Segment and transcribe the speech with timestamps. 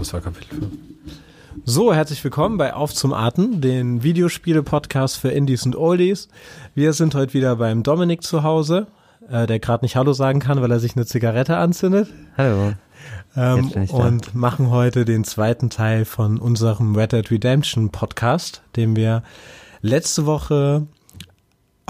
[0.00, 0.72] glaube es war Kapitel 5.
[1.64, 6.28] So, herzlich willkommen bei Auf zum Arten, den Videospiele-Podcast für Indies und Oldies.
[6.74, 8.86] Wir sind heute wieder beim Dominik zu Hause,
[9.28, 12.08] äh, der gerade nicht Hallo sagen kann, weil er sich eine Zigarette anzündet.
[12.38, 12.72] Hallo.
[13.36, 19.22] Ähm, und machen heute den zweiten Teil von unserem Red Dead Redemption Podcast, den wir
[19.82, 20.86] letzte Woche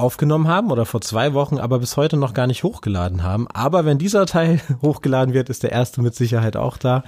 [0.01, 3.47] aufgenommen haben oder vor zwei Wochen, aber bis heute noch gar nicht hochgeladen haben.
[3.49, 7.05] Aber wenn dieser Teil hochgeladen wird, ist der erste mit Sicherheit auch da.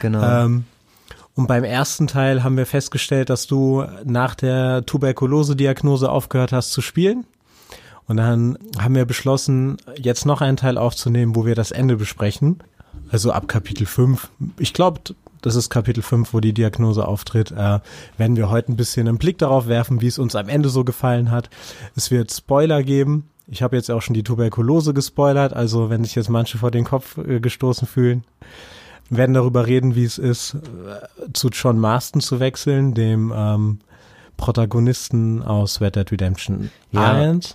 [0.00, 0.22] Genau.
[0.22, 0.64] Ähm,
[1.34, 6.80] und beim ersten Teil haben wir festgestellt, dass du nach der Tuberkulose-Diagnose aufgehört hast zu
[6.80, 7.24] spielen.
[8.06, 12.62] Und dann haben wir beschlossen, jetzt noch einen Teil aufzunehmen, wo wir das Ende besprechen.
[13.10, 14.30] Also ab Kapitel 5.
[14.58, 15.00] Ich glaube,
[15.44, 17.80] das ist Kapitel 5, wo die Diagnose auftritt, äh,
[18.16, 20.84] werden wir heute ein bisschen einen Blick darauf werfen, wie es uns am Ende so
[20.84, 21.50] gefallen hat.
[21.94, 23.28] Es wird Spoiler geben.
[23.46, 26.84] Ich habe jetzt auch schon die Tuberkulose gespoilert, also wenn sich jetzt manche vor den
[26.84, 28.24] Kopf äh, gestoßen fühlen,
[29.10, 33.80] werden darüber reden, wie es ist, äh, zu John Marston zu wechseln, dem ähm,
[34.38, 37.12] Protagonisten aus Red Dead Redemption Ja.
[37.12, 37.54] 1.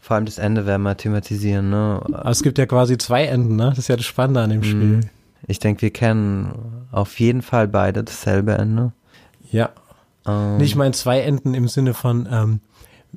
[0.00, 2.00] Vor allem das Ende werden wir thematisieren, ne?
[2.02, 3.70] Aber es gibt ja quasi zwei Enden, ne?
[3.70, 5.00] Das ist ja das Spannende an dem Spiel.
[5.46, 8.92] Ich denke, wir kennen auf jeden Fall beide dasselbe Ende.
[9.50, 9.70] Ja.
[10.26, 12.60] Ähm, Nee, ich meine zwei Enden im Sinne von, ähm,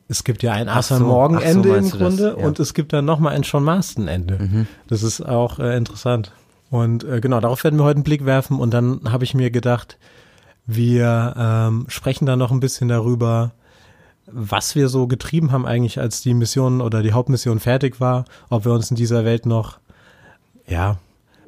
[0.07, 2.45] es gibt ja ein Arthur so, Morgan ach so, Ende im Grunde ja.
[2.45, 4.37] und es gibt dann nochmal ein John Marston Ende.
[4.39, 4.67] mhm.
[4.87, 6.31] Das ist auch äh, interessant.
[6.69, 9.49] Und äh, genau, darauf werden wir heute einen Blick werfen und dann habe ich mir
[9.49, 9.97] gedacht,
[10.67, 13.53] wir ähm, sprechen da noch ein bisschen darüber,
[14.27, 18.65] was wir so getrieben haben eigentlich, als die Mission oder die Hauptmission fertig war, ob
[18.65, 19.79] wir uns in dieser Welt noch,
[20.67, 20.97] ja,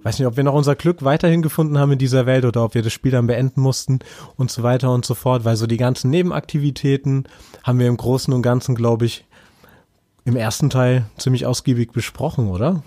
[0.03, 2.73] weiß nicht, ob wir noch unser Glück weiterhin gefunden haben in dieser Welt oder ob
[2.73, 3.99] wir das Spiel dann beenden mussten
[4.35, 7.25] und so weiter und so fort, weil so die ganzen Nebenaktivitäten
[7.63, 9.25] haben wir im Großen und Ganzen, glaube ich,
[10.25, 12.83] im ersten Teil ziemlich ausgiebig besprochen, oder?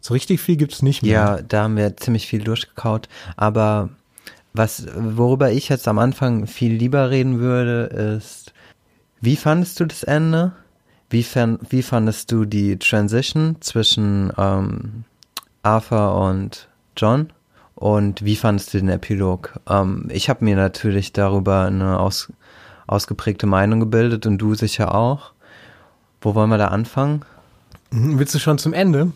[0.00, 1.12] So richtig viel gibt's nicht mehr.
[1.12, 3.08] Ja, da haben wir ziemlich viel durchgekaut.
[3.36, 3.90] Aber
[4.52, 8.52] was, worüber ich jetzt am Anfang viel lieber reden würde, ist,
[9.20, 10.52] wie fandest du das Ende?
[11.08, 15.04] Wie, fan, wie fandest du die Transition zwischen ähm,
[15.62, 17.32] Arthur und John?
[17.74, 19.58] Und wie fandest du den Epilog?
[19.68, 22.32] Ähm, ich habe mir natürlich darüber eine aus,
[22.86, 25.32] ausgeprägte Meinung gebildet und du sicher auch.
[26.20, 27.24] Wo wollen wir da anfangen?
[27.90, 29.12] Mhm, Willst du schon zum Ende?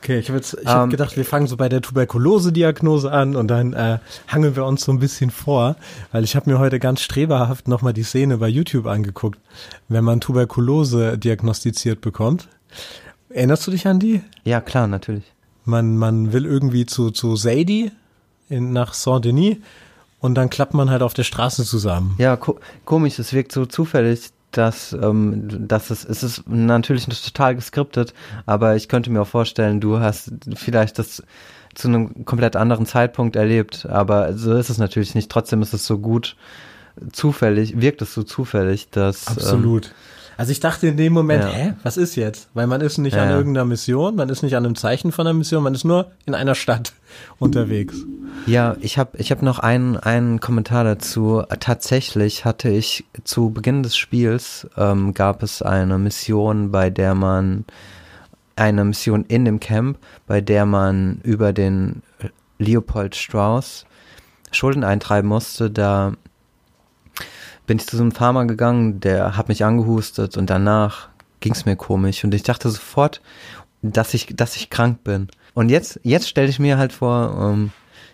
[0.00, 3.48] Okay, ich habe ich hab Ähm, gedacht, wir fangen so bei der Tuberkulose-Diagnose an und
[3.48, 5.76] dann äh, hangeln wir uns so ein bisschen vor,
[6.10, 9.38] weil ich habe mir heute ganz streberhaft nochmal die Szene bei YouTube angeguckt,
[9.88, 12.48] wenn man Tuberkulose diagnostiziert bekommt.
[13.28, 14.22] Erinnerst du dich an die?
[14.44, 15.32] Ja, klar, natürlich.
[15.64, 17.92] Man, man will irgendwie zu, zu Sadie
[18.48, 19.58] in, nach Saint-Denis
[20.20, 22.14] und dann klappt man halt auf der Straße zusammen.
[22.18, 27.54] Ja, ko komisch, es wirkt so zufällig, dass, ähm, dass es, es ist natürlich total
[27.54, 28.14] geskriptet,
[28.46, 31.22] aber ich könnte mir auch vorstellen, du hast vielleicht das
[31.74, 35.30] zu einem komplett anderen Zeitpunkt erlebt, aber so ist es natürlich nicht.
[35.30, 36.36] Trotzdem ist es so gut
[37.12, 39.94] zufällig, wirkt es so zufällig, dass ähm, Absolut.
[40.42, 41.50] Also ich dachte in dem Moment, Ja.
[41.50, 42.48] hä, was ist jetzt?
[42.52, 45.24] Weil man ist nicht Ja, an irgendeiner Mission, man ist nicht an einem Zeichen von
[45.24, 46.94] einer Mission, man ist nur in einer Stadt
[47.38, 47.94] unterwegs.
[48.46, 51.44] Ja, ich habe ich hab noch einen, einen Kommentar dazu.
[51.60, 57.64] Tatsächlich hatte ich zu Beginn des Spiels ähm, gab es eine Mission, bei der man
[58.56, 62.02] eine Mission in dem Camp, bei der man über den
[62.58, 63.86] Leopold Strauss
[64.50, 65.70] Schulden eintreiben musste.
[65.70, 66.14] Da
[67.72, 71.08] bin ich zu so einem Farmer gegangen, der hat mich angehustet und danach
[71.40, 73.22] ging es mir komisch und ich dachte sofort,
[73.80, 75.28] dass ich, dass ich krank bin.
[75.54, 77.70] Und jetzt, jetzt stelle ich mir halt vor, ähm,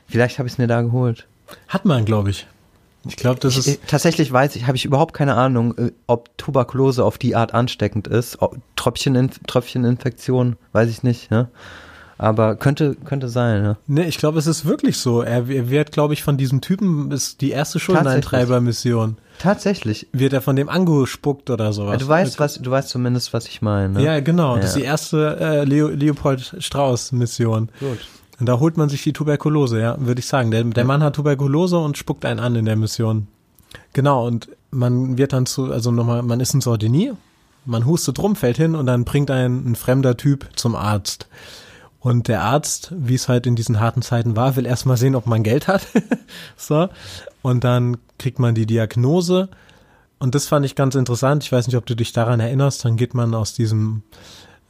[0.06, 1.26] vielleicht habe ich es mir da geholt.
[1.66, 2.46] Hat man, glaube ich.
[3.04, 6.38] Ich glaube, das Ich, ist, tatsächlich weiß ich, habe ich überhaupt keine Ahnung, äh, ob
[6.38, 8.40] Tuberkulose auf die Art ansteckend ist.
[8.40, 11.49] Ob Tröpfchen, Tröpfcheninfektion, weiß ich nicht, ne?
[12.20, 13.76] Aber könnte, könnte sein, ne?
[13.87, 15.23] ne, ich glaube, es ist wirklich so.
[15.23, 19.17] Er, er wird, glaube ich, von diesem Typen, ist die erste Schuldeneintreiber-Mission.
[19.38, 20.09] Tatsächlich.
[20.12, 21.99] Wird er von dem angespuckt oder sowas?
[21.99, 23.91] Du weißt, was, du weißt zumindest, was ich meine.
[23.94, 24.05] Ne?
[24.05, 24.56] Ja, genau.
[24.56, 24.81] Das ist Ja.
[24.81, 27.69] die erste äh, Leo, Leopold Strauß-Mission.
[27.79, 27.99] Gut.
[28.41, 30.50] Und da holt man sich die Tuberkulose, ja, würde ich sagen.
[30.50, 33.29] Der, der Mann hat Tuberkulose und spuckt einen an in der Mission.
[33.93, 37.17] Genau, und man wird dann zu, also nochmal, man ist in Sardinier,
[37.65, 41.29] man hustet rum, fällt hin und dann bringt einen ein fremder Typ zum Arzt.
[42.00, 45.26] Und der Arzt, wie es halt in diesen harten Zeiten war, will erstmal sehen, ob
[45.26, 45.86] man Geld hat.
[46.56, 46.88] so.
[47.42, 49.48] Und dann kriegt man die Diagnose.
[50.18, 51.44] Und das fand ich ganz interessant.
[51.44, 52.84] Ich weiß nicht, ob du dich daran erinnerst.
[52.84, 54.02] Dann geht man aus diesem,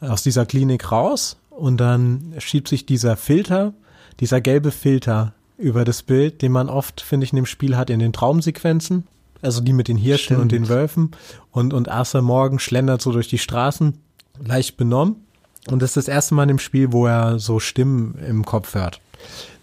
[0.00, 3.74] aus dieser Klinik raus und dann schiebt sich dieser Filter,
[4.20, 7.90] dieser gelbe Filter über das Bild, den man oft, finde ich, in dem Spiel hat,
[7.90, 9.06] in den Traumsequenzen.
[9.42, 10.78] Also die mit den Hirschen und den Stimmt.
[10.78, 11.10] Wölfen.
[11.52, 13.98] Und, und Arthur Morgan schlendert so durch die Straßen,
[14.42, 15.16] leicht benommen.
[15.70, 19.00] Und das ist das erste Mal dem Spiel, wo er so Stimmen im Kopf hört.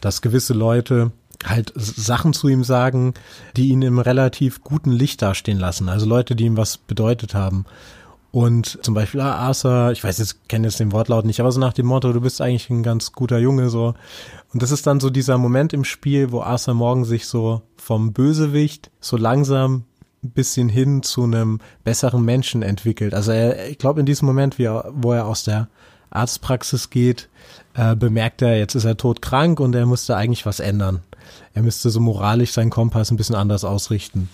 [0.02, 1.12] dass gewisse Leute
[1.46, 3.13] halt Sachen zu ihm sagen,
[3.56, 5.90] die ihn im relativ guten Licht dastehen lassen.
[5.90, 7.66] Also Leute, die ihm was bedeutet haben.
[8.31, 11.60] Und zum Beispiel, ah, Arthur, ich weiß jetzt, kenne jetzt den Wortlaut nicht, aber so
[11.60, 13.94] nach dem Motto, du bist eigentlich ein ganz guter Junge, so.
[14.54, 18.12] Und das ist dann so dieser Moment im Spiel, wo Arthur Morgan sich so vom
[18.12, 19.86] Bösewicht so langsam
[20.22, 23.13] ein bisschen hin zu einem besseren Menschen entwickelt.
[23.13, 25.69] Also er, ich glaube, in diesem Moment, wie er, wo er aus der
[26.15, 27.29] Arztpraxis geht,
[27.73, 31.01] äh, bemerkt er, jetzt ist er todkrank und er musste eigentlich was ändern.
[31.53, 34.29] Er müsste so moralisch seinen Kompass ein bisschen anders ausrichten.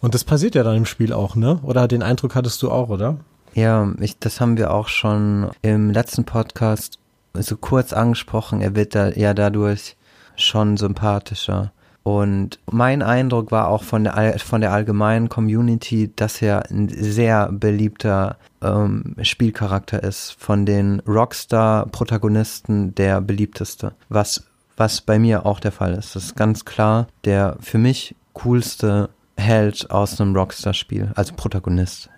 [0.00, 1.58] Und das passiert ja dann im Spiel auch, ne?
[1.62, 3.16] Oder den Eindruck hattest du auch, oder?
[3.54, 6.98] Ja, ich, das haben wir auch schon im letzten Podcast
[7.32, 8.60] so kurz angesprochen.
[8.60, 9.96] Er wird da ja dadurch
[10.36, 11.72] schon sympathischer.
[12.04, 17.50] Und mein Eindruck war auch von der, von der allgemeinen Community, dass er ein sehr
[17.50, 20.36] beliebter ähm, Spielcharakter ist.
[20.38, 23.94] Von den Rockstar-Protagonisten der beliebteste.
[24.10, 24.44] Was,
[24.76, 26.14] was bei mir auch der Fall ist.
[26.14, 29.08] Das ist ganz klar der für mich coolste
[29.38, 32.10] Held aus einem Rockstar-Spiel, als Protagonist.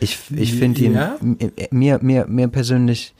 [0.00, 1.16] Ich, ich finde ihn, ja?
[1.70, 3.14] mir, mir, mir persönlich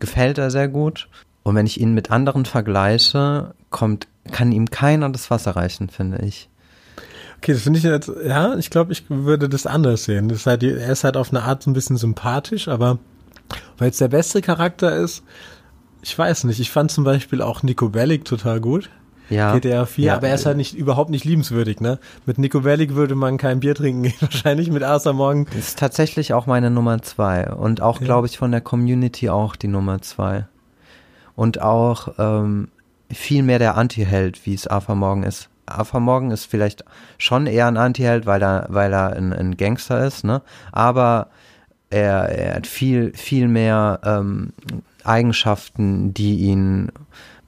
[0.00, 1.08] gefällt er sehr gut.
[1.44, 6.24] Und wenn ich ihn mit anderen vergleiche, kommt, kann ihm keiner das Wasser reichen, finde
[6.24, 6.48] ich.
[7.38, 10.28] Okay, das finde ich jetzt, ja, ich glaube, ich würde das anders sehen.
[10.28, 12.98] Das ist halt, er ist halt auf eine Art ein bisschen sympathisch, aber
[13.76, 15.24] weil es der beste Charakter ist,
[16.02, 16.60] ich weiß nicht.
[16.60, 18.90] Ich fand zum Beispiel auch Nico Bellic total gut.
[19.28, 19.58] Ja.
[19.58, 20.16] GTA 4, ja.
[20.16, 21.98] aber er ist halt nicht, überhaupt nicht liebenswürdig, ne?
[22.26, 25.46] Mit Nico Bellic würde man kein Bier trinken gehen, wahrscheinlich mit Arthur Morgan.
[25.46, 28.04] Das ist tatsächlich auch meine Nummer zwei und auch, ja.
[28.04, 30.46] glaube ich, von der Community auch die Nummer zwei.
[31.34, 32.68] Und auch ähm,
[33.14, 35.48] viel mehr der Anti-Held, wie es Arthur Morgan ist.
[35.66, 36.84] Arthur Morgan ist vielleicht
[37.18, 40.42] schon eher ein Anti-Held, weil er, weil er ein, ein Gangster ist, ne?
[40.72, 41.28] Aber
[41.90, 44.52] er, er hat viel, viel mehr ähm,
[45.04, 46.90] Eigenschaften, die ihn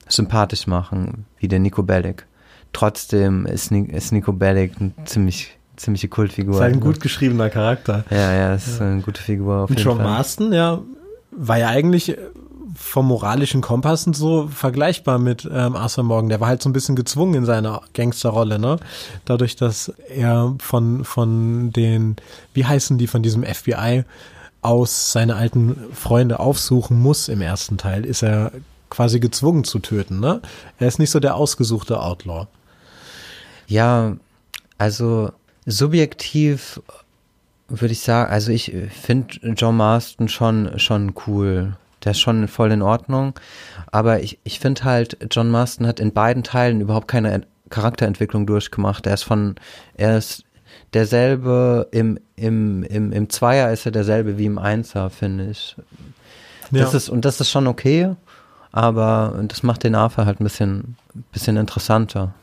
[0.09, 2.27] sympathisch machen, wie der Nico Bellic.
[2.73, 6.55] Trotzdem ist, ist Nico Bellic eine ziemlich ziemliche Kultfigur.
[6.55, 8.05] Ist halt ein gut geschriebener Charakter.
[8.11, 8.87] Ja, ja, ist ja.
[8.87, 10.07] eine gute Figur auf Und jeden John Fall.
[10.07, 10.81] Marston, ja,
[11.31, 12.17] war ja eigentlich
[12.77, 16.29] vom moralischen Kompass und so vergleichbar mit ähm, Arthur Morgan.
[16.29, 18.79] Der war halt so ein bisschen gezwungen in seiner Gangsterrolle, ne?
[19.25, 22.17] Dadurch, dass er von, von den,
[22.55, 24.05] wie heißen die von diesem FBI
[24.63, 28.53] aus seine alten Freunde aufsuchen muss im ersten Teil, ist er
[28.91, 30.43] quasi gezwungen zu töten, ne?
[30.79, 32.47] Er ist nicht so der ausgesuchte Outlaw.
[33.67, 34.17] Ja,
[34.79, 35.33] also
[35.65, 36.81] subjektiv
[37.69, 41.77] würde ich sagen, also ich finde John Marston schon, schon cool.
[42.07, 43.35] Der ist schon voll in Ordnung.
[43.93, 49.07] Aber ich, ich finde halt, John Marston hat in beiden Teilen überhaupt keine Charakterentwicklung durchgemacht.
[49.07, 49.57] Er ist von,
[49.95, 50.45] er ist
[50.95, 55.77] derselbe, im, im, im, im Zweier ist er derselbe wie im Einser, finde ich.
[56.71, 56.97] Das ja.
[56.97, 58.15] ist, und das ist schon okay
[58.77, 60.97] aber das macht den AFA halt ein bisschen,
[61.33, 62.35] bisschen interessanter.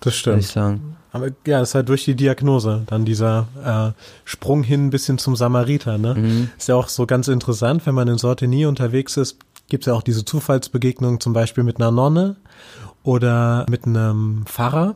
[0.00, 0.40] Das stimmt.
[0.40, 0.96] Ich sagen.
[1.12, 5.18] Aber ja, das ist halt durch die Diagnose, dann dieser äh, Sprung hin bis hin
[5.18, 6.14] zum Samariter, ne?
[6.14, 6.50] Mhm.
[6.56, 9.94] Ist ja auch so ganz interessant, wenn man in Sortenie unterwegs ist, gibt es ja
[9.94, 12.36] auch diese Zufallsbegegnung zum Beispiel mit einer Nonne
[13.02, 14.94] oder mit einem Pfarrer.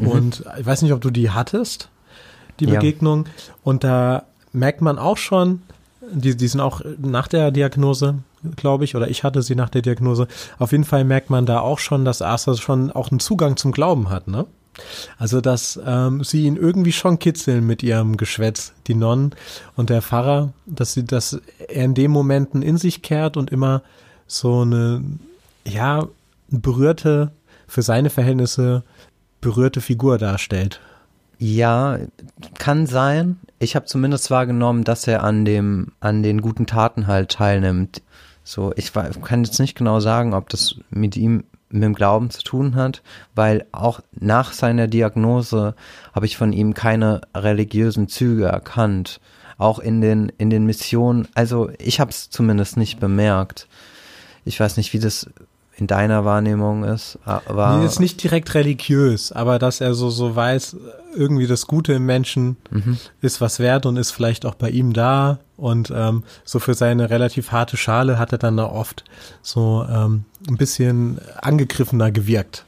[0.00, 0.06] Mhm.
[0.08, 1.88] Und ich weiß nicht, ob du die hattest,
[2.60, 3.26] die Begegnung.
[3.26, 3.54] Ja.
[3.64, 5.62] Und da merkt man auch schon,
[6.10, 8.16] die, die sind auch nach der Diagnose,
[8.56, 10.26] glaube ich, oder ich hatte sie nach der Diagnose.
[10.58, 13.72] Auf jeden Fall merkt man da auch schon, dass Arthur schon auch einen Zugang zum
[13.72, 14.46] Glauben hat, ne?
[15.18, 19.34] Also, dass ähm, sie ihn irgendwie schon kitzeln mit ihrem Geschwätz, die Nonnen
[19.76, 23.82] und der Pfarrer, dass sie, dass er in den Momenten in sich kehrt und immer
[24.26, 25.02] so eine,
[25.66, 26.06] ja,
[26.48, 27.32] berührte,
[27.66, 28.82] für seine Verhältnisse
[29.40, 30.80] berührte Figur darstellt.
[31.38, 31.98] Ja,
[32.58, 33.40] kann sein.
[33.58, 38.02] Ich habe zumindest wahrgenommen, dass er an dem, an den guten Taten halt teilnimmt.
[38.44, 42.42] So, ich kann jetzt nicht genau sagen, ob das mit ihm mit dem Glauben zu
[42.42, 43.02] tun hat,
[43.34, 45.74] weil auch nach seiner Diagnose
[46.14, 49.20] habe ich von ihm keine religiösen Züge erkannt.
[49.56, 53.68] Auch in den in den Missionen, also ich habe es zumindest nicht bemerkt.
[54.44, 55.30] Ich weiß nicht, wie das
[55.76, 57.18] in deiner Wahrnehmung ist.
[57.24, 60.76] Aber nee, ist nicht direkt religiös, aber dass er so so weiß,
[61.14, 62.98] irgendwie das Gute im Menschen mhm.
[63.20, 67.10] ist was wert und ist vielleicht auch bei ihm da und ähm, so für seine
[67.10, 69.04] relativ harte Schale hat er dann da oft
[69.40, 72.64] so ähm, ein bisschen angegriffener gewirkt.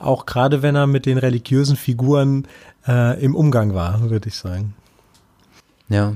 [0.00, 2.48] Auch gerade wenn er mit den religiösen Figuren
[2.88, 4.74] äh, im Umgang war, würde ich sagen.
[5.88, 6.14] Ja,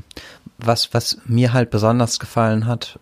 [0.59, 2.99] was was mir halt besonders gefallen hat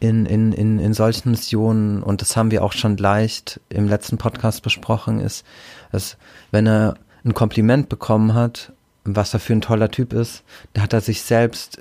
[0.00, 4.18] in, in, in, in solchen Missionen, und das haben wir auch schon leicht im letzten
[4.18, 5.44] Podcast besprochen, ist,
[5.92, 6.16] dass
[6.50, 8.72] wenn er ein Kompliment bekommen hat,
[9.04, 10.42] was er für ein toller Typ ist,
[10.72, 11.80] da hat er sich selbst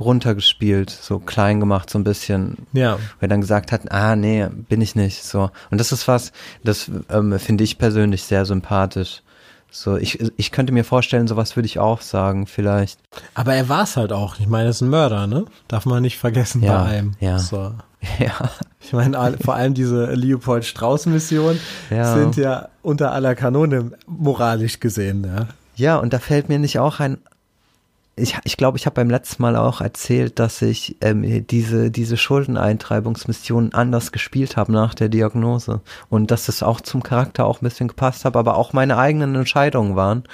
[0.00, 2.56] runtergespielt, so klein gemacht, so ein bisschen.
[2.72, 2.94] Ja.
[2.94, 5.50] Weil er dann gesagt hat, ah, nee, bin ich nicht, so.
[5.70, 6.32] Und das ist was,
[6.64, 9.22] das ähm, finde ich persönlich sehr sympathisch.
[9.70, 12.98] So, ich, ich könnte mir vorstellen, sowas würde ich auch sagen, vielleicht.
[13.34, 14.38] Aber er war es halt auch.
[14.40, 15.44] Ich meine, er ist ein Mörder, ne?
[15.68, 17.12] Darf man nicht vergessen Ja, bei einem.
[17.20, 17.38] ja.
[17.38, 17.72] So.
[18.20, 18.30] Ja.
[18.80, 21.58] Ich meine, vor allem diese Leopold Strauß-Missionen
[21.90, 22.14] Ja.
[22.14, 25.48] sind ja unter aller Kanone moralisch gesehen, ja.
[25.74, 27.18] Ja, und da fällt mir nicht auch ein.
[28.18, 32.16] Ich, ich glaube, ich habe beim letzten Mal auch erzählt, dass ich ähm, diese, diese
[32.16, 35.80] Schuldeneintreibungsmission anders gespielt habe nach der Diagnose.
[36.08, 39.34] Und dass es auch zum Charakter auch ein bisschen gepasst hat, aber auch meine eigenen
[39.34, 40.24] Entscheidungen waren.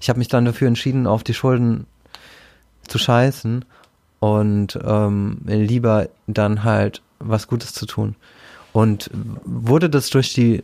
[0.00, 1.86] Ich habe mich dann dafür entschieden, auf die Schulden
[2.86, 3.64] zu scheißen
[4.20, 8.14] und ähm, lieber dann halt was Gutes zu tun.
[8.72, 9.10] Und
[9.44, 10.62] wurde das durch die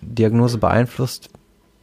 [0.00, 1.30] Diagnose beeinflusst?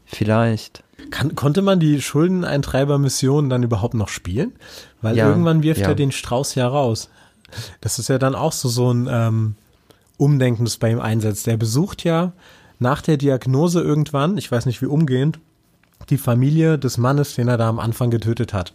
[0.05, 0.83] Vielleicht.
[1.11, 4.53] Kann, konnte man die Schuldeneintreiber-Mission dann überhaupt noch spielen?
[5.01, 5.89] Weil Ja, irgendwann wirft ja.
[5.89, 7.09] er den Strauß ja raus.
[7.81, 9.55] Das ist ja dann auch so, so ein ähm,
[10.17, 11.47] Umdenken, das bei ihm einsetzt.
[11.47, 12.33] Der besucht ja
[12.79, 15.39] nach der Diagnose irgendwann, ich weiß nicht wie umgehend,
[16.09, 18.73] die Familie des Mannes, den er da am Anfang getötet hat,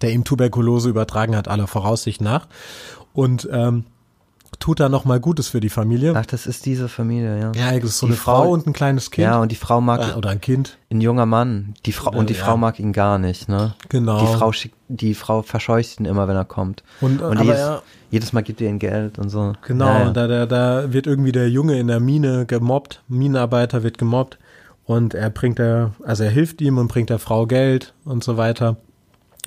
[0.00, 2.46] der ihm Tuberkulose übertragen hat, aller Voraussicht nach.
[3.12, 3.84] Und ähm,
[4.58, 6.12] tut da nochmal Gutes für die Familie.
[6.16, 7.52] Ach, das ist diese Familie, ja.
[7.54, 9.24] ja, es ist so die eine Frau, Frau- und ein kleines Kind.
[9.24, 10.76] Ja, und die Frau mag äh, oder ein Kind.
[10.90, 11.74] ein junger Mann.
[11.86, 12.44] Die Frau und die Ja.
[12.44, 13.74] Frau mag ihn gar nicht, ne?
[13.88, 14.20] Genau.
[14.20, 16.82] Die Frau schickt, die Frau verscheucht ihn immer, wenn er kommt.
[17.00, 19.52] Und, Und aber jedes, er, jedes Mal gibt ihr ihn Geld und so.
[19.66, 20.10] Genau, Ja, ja.
[20.10, 24.38] Da, da, da wird irgendwie der Junge in der Mine gemobbt, Minenarbeiter wird gemobbt
[24.84, 28.36] und er bringt der, also er hilft ihm und bringt der Frau Geld und so
[28.36, 28.76] weiter.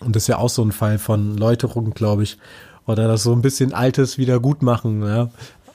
[0.03, 2.37] Und das ist ja auch so ein Fall von Läuterung, glaube ich.
[2.85, 5.29] Oder das so ein bisschen Altes wieder gut machen, ja.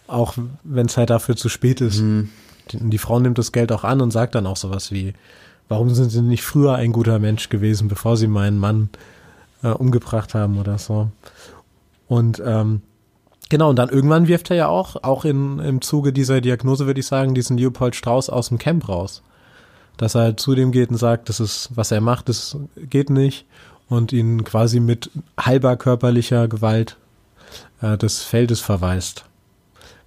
[0.06, 0.34] Auch
[0.64, 2.00] wenn es halt dafür zu spät ist.
[2.00, 2.30] Mhm.
[2.70, 5.14] Die, die Frau nimmt das Geld auch an und sagt dann auch sowas wie,
[5.68, 8.90] warum sind sie nicht früher ein guter Mensch gewesen, bevor sie meinen Mann
[9.62, 11.10] äh, umgebracht haben oder so.
[12.08, 12.82] Und ähm,
[13.48, 17.00] Genau, und dann irgendwann wirft er ja auch, auch in, im Zuge dieser Diagnose, würde
[17.00, 19.22] ich sagen, diesen Leopold Strauß aus dem Camp raus.
[19.96, 23.10] Dass er halt zu dem geht und sagt, das ist, was er macht, das geht
[23.10, 23.46] nicht.
[23.88, 26.96] Und ihn quasi mit halber körperlicher Gewalt
[27.80, 29.24] äh, des Feldes verweist.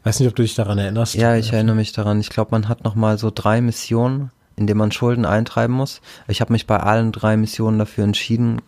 [0.04, 1.16] Weiß nicht, ob du dich daran erinnerst.
[1.16, 2.20] Ja, ich erinnere mich daran.
[2.20, 6.02] Ich glaube, man hat noch mal so drei Missionen, in denen man Schulden eintreiben muss.
[6.28, 8.62] Ich habe mich bei allen drei Missionen dafür entschieden,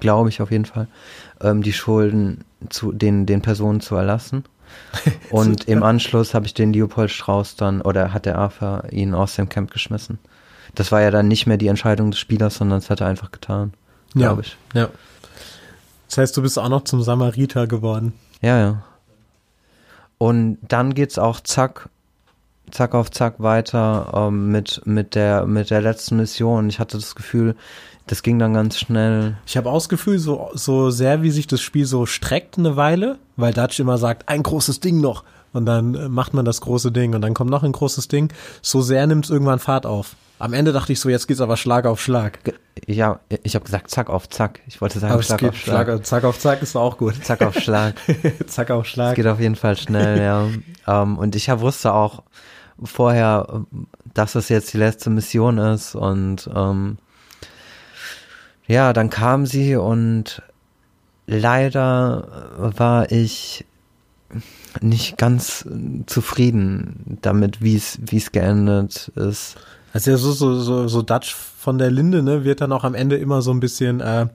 [0.00, 0.88] glaube ich auf jeden Fall,
[1.40, 4.44] ähm, die Schulden zu den den Personen zu erlassen.
[5.30, 9.36] Und im Anschluss habe ich den Leopold Strauß dann oder hat der AFA ihn aus
[9.36, 10.18] dem Camp geschmissen.
[10.74, 13.30] Das war ja dann nicht mehr die Entscheidung des Spielers, sondern es hat er einfach
[13.30, 13.72] getan,
[14.14, 14.56] ja, glaube ich.
[14.74, 14.88] ja.
[16.08, 18.12] Das heißt, du bist auch noch zum Samariter geworden.
[18.40, 18.82] Ja, ja.
[20.18, 21.88] Und dann geht's auch zack,
[22.70, 26.68] zack auf zack weiter ähm, mit, mit, der, mit der letzten Mission.
[26.68, 27.56] Ich hatte das Gefühl,
[28.06, 29.36] das ging dann ganz schnell.
[29.46, 32.76] Ich habe auch das Gefühl, so, so sehr wie sich das Spiel so streckt eine
[32.76, 35.24] Weile, weil Dutch immer sagt, ein großes Ding noch.
[35.54, 38.30] Und dann äh, macht man das große Ding und dann kommt noch ein großes Ding.
[38.60, 40.16] So sehr nimmt es irgendwann Fahrt auf.
[40.38, 42.40] Am Ende dachte ich so, jetzt geht's aber Schlag auf Schlag.
[42.86, 44.60] Ja, ich habe gesagt zack auf zack.
[44.66, 45.86] Ich wollte sagen Aber es Schlag auf Schlag.
[45.86, 47.24] Schlag, Zack auf Zack ist auch gut.
[47.24, 47.94] Zack auf Schlag.
[48.48, 49.14] Zack auf Es Schlag.
[49.14, 50.48] geht auf jeden Fall schnell, ja.
[50.86, 52.24] Ähm, und ich wusste auch
[52.82, 53.64] vorher,
[54.12, 56.98] dass es jetzt die letzte Mission ist und ähm,
[58.66, 60.42] ja, dann kam sie und
[61.26, 63.64] leider war ich
[64.80, 65.66] nicht ganz
[66.06, 69.56] zufrieden damit, wie es wie es geendet ist.
[69.92, 72.94] Also ja, so, so, so, so Dutch von der Linde, ne, wird dann auch am
[72.94, 74.26] Ende immer so ein bisschen, äh,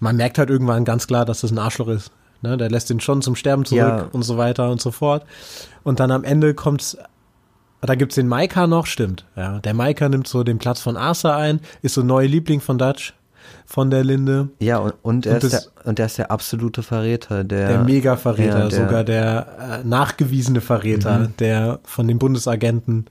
[0.00, 2.10] man merkt halt irgendwann ganz klar, dass das ein Arschloch ist.
[2.42, 2.56] Ne?
[2.56, 4.08] Der lässt ihn schon zum Sterben zurück Ja.
[4.12, 5.24] und so weiter und so fort.
[5.84, 6.96] Und dann am Ende kommt's,
[7.80, 9.24] da gibt's den Maika noch, stimmt.
[9.36, 12.78] Ja, der Maika nimmt so den Platz von Arthur ein, ist so neuer Liebling von
[12.78, 13.14] Dutch,
[13.70, 14.48] von der Linde.
[14.60, 17.68] Ja, und, und, er Und ist das- der, und er ist der absolute Verräter, der,
[17.68, 21.36] Der Mega-Verräter, ja, der- sogar der äh, nachgewiesene Verräter, Mhm.
[21.38, 23.04] der von den Bundesagenten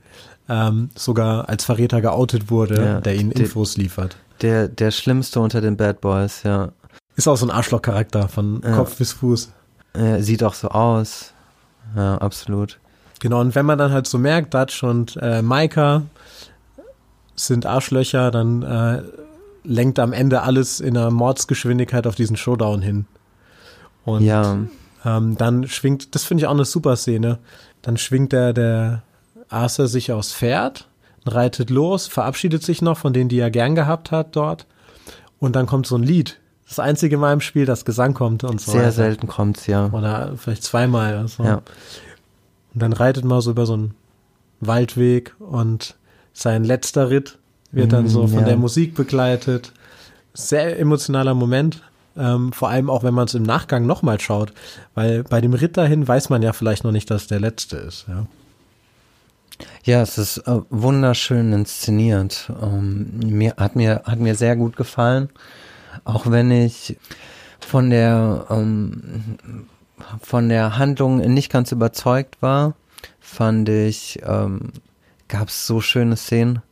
[0.48, 4.16] ähm, sogar als Verräter geoutet wurde, Ja, der ihnen der- Infos liefert.
[4.42, 6.70] der, der Schlimmste unter den Bad Boys, ja.
[7.14, 8.72] Ist auch so ein Arschloch-Charakter von Ja.
[8.76, 9.52] Kopf bis Fuß.
[9.92, 11.32] Er sieht auch so aus.
[11.96, 12.78] Ja, absolut.
[13.20, 16.02] Genau, und wenn man dann halt so merkt, Dutch und äh, Maika
[17.36, 19.02] sind Arschlöcher, dann äh,
[19.68, 23.06] lenkt am Ende alles in einer Mordsgeschwindigkeit auf diesen Showdown hin.
[24.04, 24.58] Und ja,
[25.04, 27.38] ähm, dann schwingt, das finde ich auch eine super Szene,
[27.82, 29.02] dann schwingt der, der
[29.50, 30.88] Arthur sich aufs Pferd,
[31.26, 34.66] reitet los, verabschiedet sich noch von denen, die er gern gehabt hat dort.
[35.38, 36.40] Und dann kommt so ein Lied.
[36.66, 38.92] Das einzige Mal im Spiel, das Gesang kommt und so sehr weiter.
[38.92, 39.90] selten kommt's, ja.
[39.92, 41.16] Oder vielleicht zweimal.
[41.16, 41.44] Also.
[41.44, 41.62] Ja.
[42.74, 43.94] Und dann reitet man so über so einen
[44.60, 45.96] Waldweg und
[46.32, 47.38] sein letzter Ritt
[47.72, 48.46] wird dann Mm, so von ja.
[48.46, 49.72] der Musik begleitet.
[50.34, 51.82] Sehr emotionaler Moment.
[52.16, 54.52] Ähm, vor allem auch, wenn man es im Nachgang nochmal schaut,
[54.94, 58.06] weil bei dem Ritt dahin weiß man ja vielleicht noch nicht, dass der letzte ist.
[58.08, 58.26] Ja,
[59.84, 62.50] ja es ist äh, wunderschön inszeniert.
[62.60, 65.28] Ähm, mir hat mir hat mir sehr gut gefallen,
[66.04, 66.96] auch wenn ich
[67.60, 69.68] von der ähm,
[70.20, 72.74] von der Handlung nicht ganz überzeugt war,
[73.20, 74.72] fand ich ähm,
[75.28, 76.62] gab es so schöne Szenen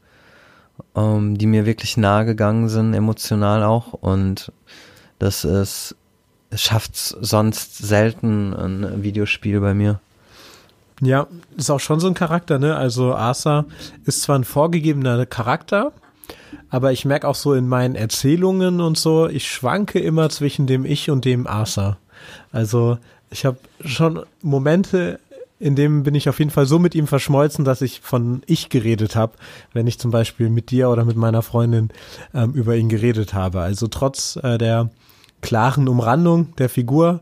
[0.95, 3.93] ähm, die mir wirklich nahe gegangen sind, emotional auch.
[3.93, 4.53] Und
[5.19, 5.97] das ist,
[6.51, 10.01] es schafft sonst selten ein Videospiel bei mir.
[11.03, 12.77] Ja, ist auch schon so ein Charakter, ne?
[12.77, 13.67] Also Asa
[14.07, 15.93] ist zwar ein vorgegebener Charakter,
[16.71, 20.87] aber ich merke auch so in meinen Erzählungen und so, ich schwanke immer zwischen dem
[20.87, 21.99] Ich und dem Asa.
[22.51, 22.99] Also
[23.31, 25.21] ich habe schon Momente
[25.59, 28.69] in dem bin ich auf jeden Fall so mit ihm verschmolzen, dass ich von ich
[28.69, 29.35] geredet habe,
[29.73, 31.91] wenn ich zum Beispiel mit dir oder mit meiner Freundin
[32.35, 33.61] ähm, über ihn geredet habe.
[33.61, 34.91] Also trotz äh, der
[35.41, 37.21] klaren Umrandung der Figur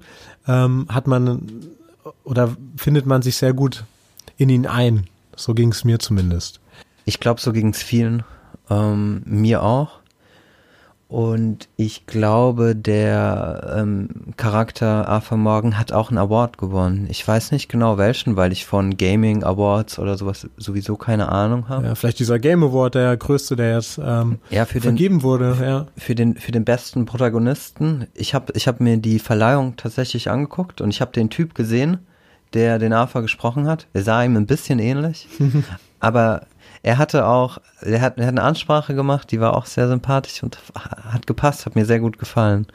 [0.49, 1.63] ähm, hat man
[2.25, 3.85] oder findet man sich sehr gut
[4.37, 5.07] in ihn ein.
[5.37, 6.61] So ging es mir zumindest.
[7.05, 8.25] Ich glaube, so ging es vielen.
[8.71, 10.01] Ähm, mir auch.
[11.15, 17.07] Und ich glaube, der ähm, Charakter Arthur Morgan hat auch einen Award gewonnen.
[17.09, 21.69] Ich weiß nicht genau welchen, weil ich von Gaming Awards oder sowas sowieso keine Ahnung
[21.69, 21.87] habe.
[21.87, 25.57] Ja, vielleicht dieser Game Award, der größte, der jetzt ähm, ja, für vergeben den, wurde.
[25.63, 25.87] Ja.
[25.97, 28.09] Für den für den besten Protagonisten.
[28.15, 31.99] Ich habe ich hab mir die Verleihung tatsächlich angeguckt und ich habe den Typ gesehen,
[32.55, 33.87] der den Arthur gesprochen hat.
[33.93, 35.29] Er sah ihm ein bisschen ähnlich,
[36.01, 36.49] aber
[36.85, 40.43] er hatte auch, er hat, er hat eine Ansprache gemacht, die war auch sehr sympathisch
[40.43, 42.67] und hat gepasst, hat mir sehr gut gefallen.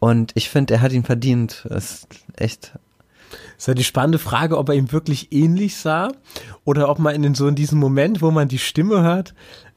[0.00, 1.64] Und ich finde, er hat ihn verdient.
[1.68, 2.72] Das ist echt.
[3.56, 6.10] ist ja die spannende Frage, ob er ihm wirklich ähnlich sah
[6.64, 9.32] oder ob man in den, so in diesem Moment, wo man die Stimme hört,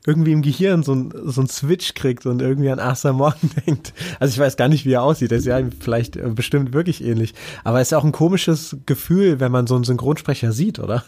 [0.08, 3.94] irgendwie im Gehirn so ein, so ein Switch kriegt und irgendwie an Asa Morgan denkt.
[4.20, 5.32] Also ich weiß gar nicht, wie er aussieht.
[5.32, 7.36] Er ist ja vielleicht äh, bestimmt wirklich ähnlich.
[7.63, 11.04] Aber es ist auch ein komisches Gefühl, wenn man so einen Synchronsprecher sieht, oder?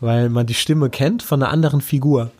[0.00, 2.30] Weil man die Stimme kennt von einer anderen Figur.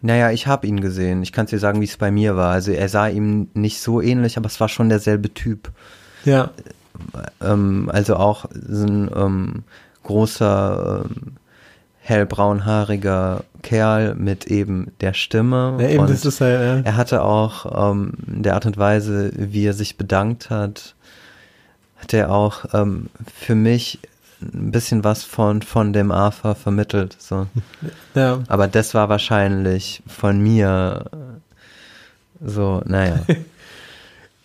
[0.00, 1.22] Naja, ich habe ihn gesehen.
[1.22, 2.52] Ich kann dir sagen, wie es bei mir war.
[2.52, 5.70] Also er sah ihm nicht so ähnlich, aber es war schon derselbe Typ.
[6.24, 6.50] Ja.
[7.40, 9.64] Ähm, also auch so ein ähm,
[10.02, 11.36] großer, ähm,
[12.04, 15.78] hellbraunhaariger Kerl mit eben der Stimme.
[15.80, 16.90] Ja, eben, das ist halt, ja.
[16.90, 20.94] Er hatte auch ähm, der Art und Weise, wie er sich bedankt hat,
[21.96, 24.00] hat er auch ähm, für mich
[24.52, 27.16] ein bisschen was von, von dem AFA vermittelt.
[27.18, 27.46] So.
[28.14, 28.40] Ja.
[28.48, 31.04] Aber das war wahrscheinlich von mir
[32.44, 33.20] so, naja.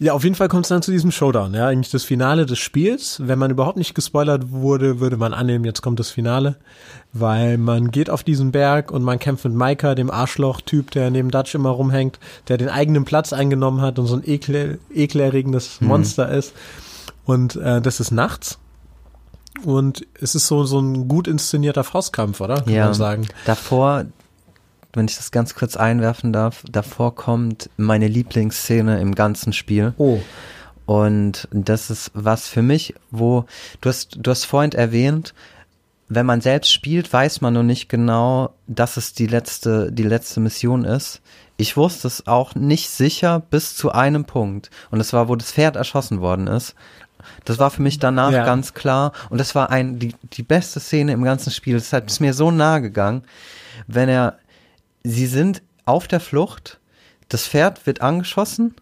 [0.02, 2.58] Ja, auf jeden Fall kommt es dann zu diesem Showdown, ja, eigentlich das Finale des
[2.58, 3.20] Spiels.
[3.22, 6.56] Wenn man überhaupt nicht gespoilert wurde, würde man annehmen, jetzt kommt das Finale,
[7.12, 11.32] weil man geht auf diesen Berg und man kämpft mit Maika, dem Arschloch-Typ, der neben
[11.32, 15.88] Dutch immer rumhängt, der den eigenen Platz eingenommen hat und so ein ekel, ekelerregendes mhm.
[15.90, 16.34] Monster mhm.
[16.34, 16.54] ist.
[17.26, 18.58] Und äh, das ist nachts
[19.66, 22.62] und es ist so, so ein gut inszenierter Faustkampf, oder?
[22.62, 23.28] Kann ja, man sagen.
[23.46, 24.06] Davor,
[24.94, 29.94] wenn ich das ganz kurz einwerfen darf, davor kommt meine Lieblingsszene im ganzen Spiel.
[29.98, 30.20] Oh.
[30.86, 33.46] Und das ist was für mich, wo,
[33.82, 35.36] du hast, du hast vorhin erwähnt,
[36.08, 40.40] wenn man selbst spielt, weiß man noch nicht genau, dass es die letzte, die letzte
[40.40, 41.22] Mission ist.
[41.58, 44.72] Ich wusste es auch nicht sicher bis zu einem Punkt.
[44.90, 46.74] Und das war, wo das Pferd erschossen worden ist.
[47.46, 48.46] Das war für mich danach ja.
[48.46, 49.12] ganz klar.
[49.30, 51.76] Und das war ein, die, die beste Szene im ganzen Spiel.
[51.76, 53.24] Das hat es mir so nahe gegangen.
[53.88, 54.38] Wenn er,
[55.04, 56.80] sie sind auf der Flucht,
[57.30, 58.76] das Pferd wird angeschossen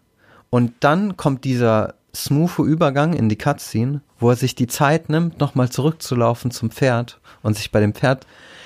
[0.50, 5.40] und dann kommt dieser smooth Übergang in die Cutscene, wo er sich die Zeit nimmt,
[5.40, 8.26] nochmal zurückzulaufen zum Pferd und sich bei dem Pferd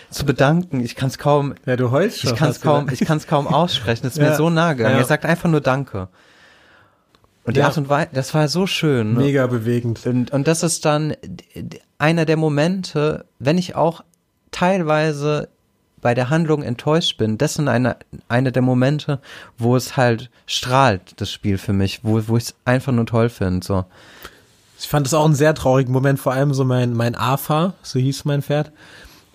[0.09, 0.79] zu bedanken.
[0.81, 1.55] Ich kann es kaum.
[1.65, 2.33] Ja, du heulst schon.
[2.33, 4.03] Ich kann es kaum, ich kann es kaum aussprechen.
[4.03, 4.29] Das ist ja.
[4.29, 4.95] mir so nahe gegangen.
[4.95, 5.01] Ja.
[5.01, 6.09] Er sagt einfach nur Danke.
[7.43, 7.67] Und die ja.
[7.67, 9.13] Art und Weise, das war so schön.
[9.13, 9.19] Ne?
[9.21, 10.05] Mega bewegend.
[10.05, 11.15] Und, und das ist dann
[11.97, 14.03] einer der Momente, wenn ich auch
[14.51, 15.49] teilweise
[16.01, 19.21] bei der Handlung enttäuscht bin, das sind eine, eine der Momente,
[19.57, 23.29] wo es halt strahlt, das Spiel für mich, wo, wo ich es einfach nur toll
[23.29, 23.65] finde.
[23.65, 23.85] So.
[24.79, 27.99] Ich fand es auch einen sehr traurigen Moment, vor allem so mein, mein AFA, so
[27.99, 28.71] hieß mein Pferd,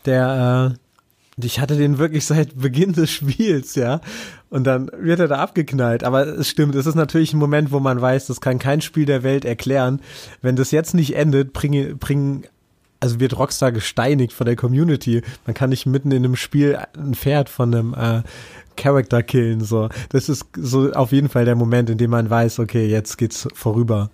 [0.05, 0.75] der,
[1.39, 4.01] äh, ich hatte den wirklich seit Beginn des Spiels, ja.
[4.49, 6.05] Und dann wird er da abgeknallt.
[6.05, 9.05] Aber es stimmt, es ist natürlich ein Moment, wo man weiß, das kann kein Spiel
[9.05, 10.01] der Welt erklären.
[10.41, 12.45] Wenn das jetzt nicht endet, bringen, bringen
[13.01, 15.23] also wird Rockstar gesteinigt von der Community.
[15.47, 18.23] Man kann nicht mitten in einem Spiel ein Pferd von einem äh,
[18.77, 19.63] Character killen.
[19.63, 23.17] So, das ist so auf jeden Fall der Moment, in dem man weiß, okay, jetzt
[23.19, 24.11] geht's vorüber.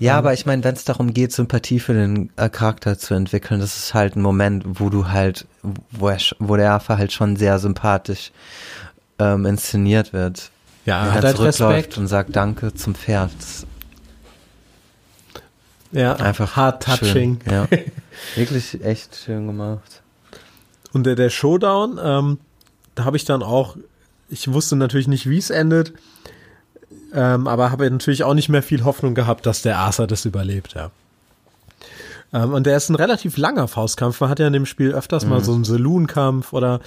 [0.00, 3.58] Ja, aber ich meine, wenn es darum geht, Sympathie für den äh, Charakter zu entwickeln,
[3.58, 5.48] das ist halt ein Moment, wo du halt,
[5.90, 8.30] wo, er, wo der Affe halt schon sehr sympathisch
[9.18, 10.50] ähm, inszeniert wird.
[10.84, 11.98] Ja, er hat halt zurückläuft Respekt.
[11.98, 13.30] und sagt Danke zum Pferd.
[15.92, 17.40] Ja, einfach hard touching.
[17.44, 17.52] Schön.
[17.52, 17.68] Ja.
[18.36, 20.02] Wirklich echt schön gemacht.
[20.92, 22.38] Und der, der Showdown, ähm,
[22.94, 23.76] da habe ich dann auch,
[24.28, 25.92] ich wusste natürlich nicht, wie es endet,
[27.12, 30.74] ähm, aber habe natürlich auch nicht mehr viel Hoffnung gehabt, dass der Arthur das überlebt,
[30.74, 30.90] ja.
[32.32, 34.20] Ähm, und der ist ein relativ langer Faustkampf.
[34.20, 36.80] Man hat ja in dem Spiel öfters mal so einen Saloon-Kampf oder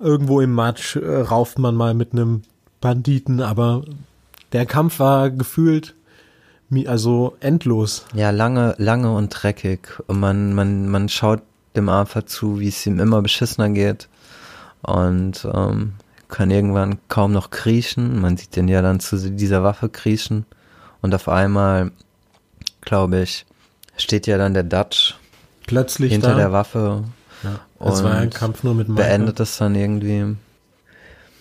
[0.00, 2.42] irgendwo im Matsch äh, rauft man mal mit einem
[2.80, 3.82] Banditen, aber
[4.52, 5.94] der Kampf war gefühlt
[6.86, 8.04] also endlos.
[8.14, 10.00] Ja, lange, lange und dreckig.
[10.06, 11.42] Und man, man, man schaut
[11.74, 14.08] dem Arthur zu, wie es ihm immer beschissener geht.
[14.82, 15.94] Und ähm,
[16.28, 18.20] kann irgendwann kaum noch kriechen.
[18.20, 20.46] Man sieht den ja dann zu dieser Waffe kriechen.
[21.02, 21.90] Und auf einmal,
[22.80, 23.46] glaube ich,
[23.96, 25.16] steht ja dann der Dutch
[25.66, 26.36] Plötzlich hinter da.
[26.36, 27.04] der Waffe
[27.42, 27.60] ja.
[27.88, 29.08] Es war ein Kampf nur mit Michael.
[29.08, 30.36] beendet es dann irgendwie.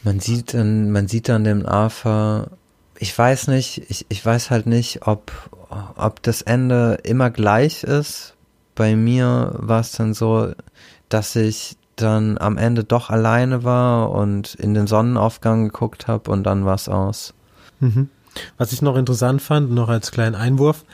[0.03, 2.51] Man sieht dann, man sieht dann den Arthur.
[2.97, 5.31] Ich weiß nicht, ich, ich weiß halt nicht, ob,
[5.95, 8.35] ob das Ende immer gleich ist.
[8.75, 10.53] Bei mir war es dann so,
[11.09, 16.43] dass ich dann am Ende doch alleine war und in den Sonnenaufgang geguckt habe und
[16.43, 17.33] dann war es aus.
[17.79, 18.09] Mhm.
[18.57, 20.85] Was ich noch interessant fand, noch als kleinen Einwurf,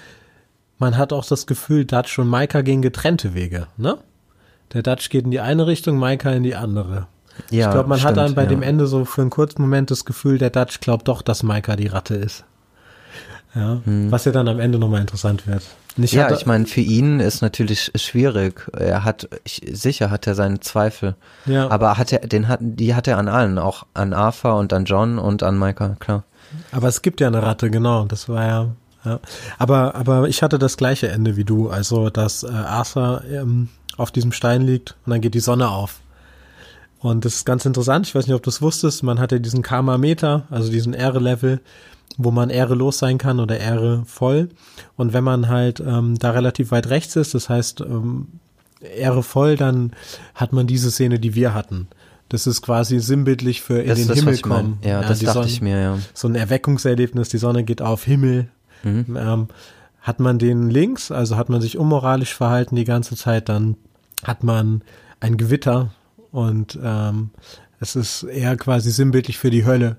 [0.78, 3.98] man hat auch das Gefühl, Dutch und Maika gehen getrennte Wege, ne?
[4.76, 7.08] Der Dutch geht in die eine Richtung, Maika in die andere.
[7.50, 8.50] Ja, ich glaube, man hat stimmt, dann bei ja.
[8.50, 11.76] dem Ende so für einen kurzen Moment das Gefühl, der Dutch glaubt doch, dass Maika
[11.76, 12.46] die Ratte ist.
[13.56, 15.64] Ja, was ja dann am Ende nochmal interessant wird.
[15.96, 16.20] Ich Hm.
[16.20, 18.70] ja, hatte- ich meine, für ihn ist natürlich schwierig.
[18.78, 21.16] Er hat, ich, sicher hat er seine Zweifel.
[21.46, 21.70] Ja.
[21.70, 24.84] Aber hat er, den hat, die hat er an allen, auch an Arthur und an
[24.84, 26.26] John und an Micah, klar.
[26.74, 28.04] Aber es gibt ja eine Ratte, genau.
[28.04, 28.68] Das war ja.
[29.06, 29.20] ja.
[29.58, 31.70] Aber, aber ich hatte das gleiche Ende wie du.
[31.70, 36.00] Also, dass äh, Arthur ähm, auf diesem Stein liegt und dann geht die Sonne auf.
[37.00, 38.08] Und das ist ganz interessant.
[38.08, 39.04] Ich weiß nicht, ob du es wusstest.
[39.04, 41.60] Man hat ja diesen Karma-Meter, also diesen Ehre-Level,
[42.17, 44.50] wo man ehrelos sein kann oder Ehre voll.
[44.95, 48.28] Und wenn man halt ähm, da relativ weit rechts ist, das heißt ähm,
[48.98, 49.91] Ehre voll, dann
[50.34, 51.88] hat man diese Szene, die wir hatten.
[52.30, 54.80] Das ist quasi sinnbildlich für in Das den das, Himmel kommen.
[54.84, 55.98] Ja, das die dachte Sonne- ich mir, ja.
[56.13, 58.48] so ein Erweckungserlebnis, die Sonne geht auf, Himmel.
[58.84, 59.15] Mhm.
[59.19, 59.48] Ähm,
[60.06, 63.76] hat man den links, also hat man sich unmoralisch verhalten die ganze Zeit, dann
[64.24, 64.84] hat man
[65.20, 65.89] ein Gewitter
[66.32, 67.32] und ähm,
[67.80, 69.98] es ist eher quasi sinnbildlich für die Hölle,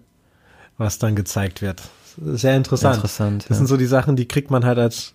[0.79, 1.83] was dann gezeigt wird.
[2.23, 2.95] Sehr interessant.
[2.95, 3.57] Interessant, Das ja.
[3.57, 5.15] sind so die Sachen, die kriegt man halt als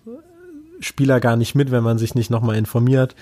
[0.80, 3.14] Spieler gar nicht mit, wenn man sich nicht nochmal informiert,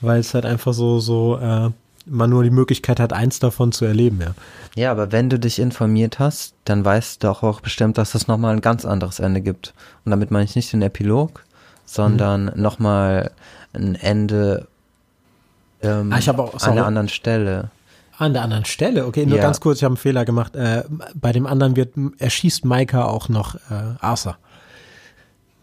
[0.00, 1.70] weil es halt einfach so, so, äh,
[2.10, 4.34] man nur die Möglichkeit hat, eins davon zu erleben, ja.
[4.74, 8.54] Ja, aber wenn du dich informiert hast, dann weißt du auch, bestimmt, dass es nochmal
[8.54, 9.74] ein ganz anderes Ende gibt.
[10.04, 11.44] Und damit meine ich nicht den Epilog,
[11.84, 12.62] sondern Mhm.
[12.62, 13.30] nochmal
[13.72, 14.66] ein Ende
[15.80, 17.70] ähm, Ah, auch- an einer anderen Stelle.
[18.18, 19.42] An der anderen Stelle, okay, nur Ja.
[19.44, 20.56] ganz kurz, ich habe einen Fehler gemacht.
[20.56, 20.82] Äh,
[21.14, 24.36] bei dem anderen wird erschießt Maika auch noch äh, Arthur.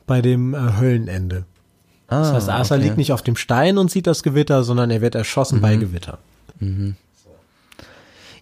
[0.07, 1.43] Bei dem äh, Höllenende.
[2.07, 2.85] Ah, Das heißt, Arthur okay.
[2.85, 5.61] liegt nicht auf dem Stein und sieht das Gewitter, sondern er wird erschossen Mhm.
[5.61, 6.17] bei Gewitter.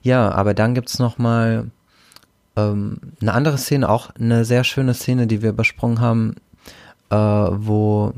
[0.02, 1.72] Ja, aber dann gibt's noch mal
[2.56, 6.36] ähm, eine andere Szene, auch eine sehr schöne Szene, die wir übersprungen haben,
[7.10, 8.14] äh, wo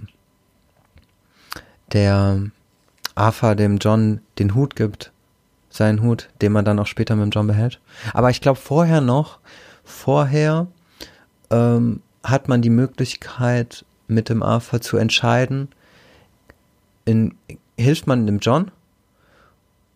[1.94, 2.42] der
[3.14, 5.12] Arthur dem John den Hut gibt,
[5.70, 7.80] seinen Hut, den man dann auch später mit dem John behält.
[8.14, 9.40] Aber ich glaube vorher noch,
[9.84, 10.68] vorher
[11.50, 15.70] ähm, hat man die Möglichkeit mit dem Arthur zu entscheiden,
[17.06, 17.36] in,
[17.78, 18.72] hilft man dem John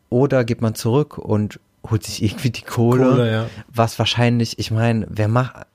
[0.09, 3.45] oder geht man zurück und holt sich irgendwie die Kohle, Kohle, ja.
[3.73, 5.65] was wahrscheinlich, ich meine, wer macht,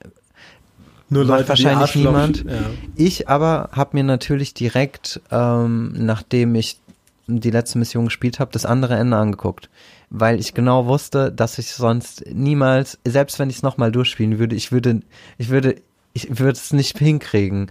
[1.08, 2.44] Nur Macht Leute, wahrscheinlich niemand.
[2.44, 2.60] Ja.
[2.96, 6.78] ich aber habe mir natürlich direkt, ähm, nachdem ich
[7.26, 9.70] die letzte Mission gespielt habe, das andere Ende angeguckt.
[10.10, 14.54] Weil ich genau wusste, dass ich sonst niemals, selbst wenn ich es nochmal durchspielen würde,
[14.54, 15.00] ich würde,
[15.38, 15.76] ich würde,
[16.12, 17.70] ich würde es nicht hinkriegen,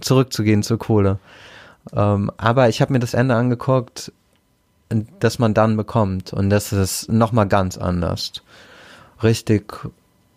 [0.00, 1.18] zurückzugehen zur Kohle.
[1.94, 4.12] Ähm, aber ich habe mir das Ende angeguckt,
[5.20, 6.32] das man dann bekommt.
[6.32, 8.32] Und das ist nochmal ganz anders.
[9.22, 9.72] Richtig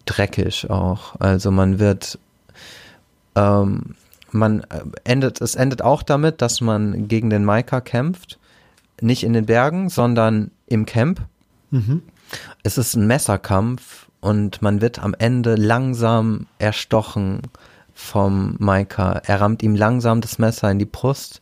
[0.05, 1.19] dreckig auch.
[1.19, 2.19] Also man wird,
[3.35, 3.95] ähm,
[4.31, 8.39] man äh, endet, es endet auch damit, dass man gegen den Maika kämpft.
[9.01, 11.21] Nicht in den Bergen, sondern im Camp.
[11.71, 12.03] Mhm.
[12.63, 17.41] Es ist ein Messerkampf und man wird am Ende langsam erstochen
[17.93, 19.21] vom Maika.
[19.25, 21.41] Er rammt ihm langsam das Messer in die Brust.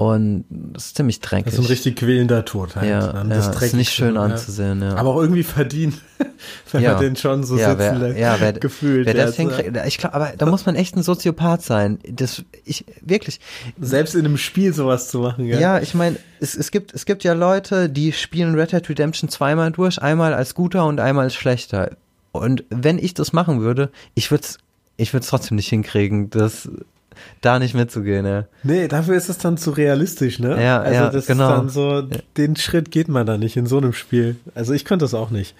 [0.00, 1.44] Und das ist ziemlich dreckig.
[1.44, 2.88] Das ist ein richtig quälender Tod halt.
[2.88, 4.22] ja, ja, das ist nicht schön ja.
[4.22, 4.94] anzusehen, ja.
[4.96, 5.98] Aber auch irgendwie verdient,
[6.72, 6.92] wenn Ja.
[6.94, 8.18] man den schon so ja, sitzen lässt.
[8.18, 9.04] ja, wer, gefühlt.
[9.04, 11.98] wer das hinkriegt, ich glaube, aber da muss man echt ein Soziopath sein.
[12.10, 13.40] Das, ich, wirklich.
[13.78, 15.60] Selbst in einem Spiel sowas zu machen, ja.
[15.60, 19.28] Ja, ich meine, es, es gibt, es gibt ja Leute, die spielen Red Dead Redemption
[19.28, 21.90] zweimal durch, einmal als guter und einmal als schlechter.
[22.32, 24.56] Und wenn ich das machen würde, ich würde es,
[24.96, 26.70] ich würde es trotzdem nicht hinkriegen, das,
[27.40, 28.44] da nicht mitzugehen, ja.
[28.62, 30.62] Nee, dafür ist es dann zu realistisch, ne?
[30.62, 31.48] Ja, also ja, das genau.
[31.48, 32.02] ist dann so,
[32.36, 34.36] den Schritt geht man da nicht in so einem Spiel.
[34.54, 35.54] Also ich könnte das auch nicht.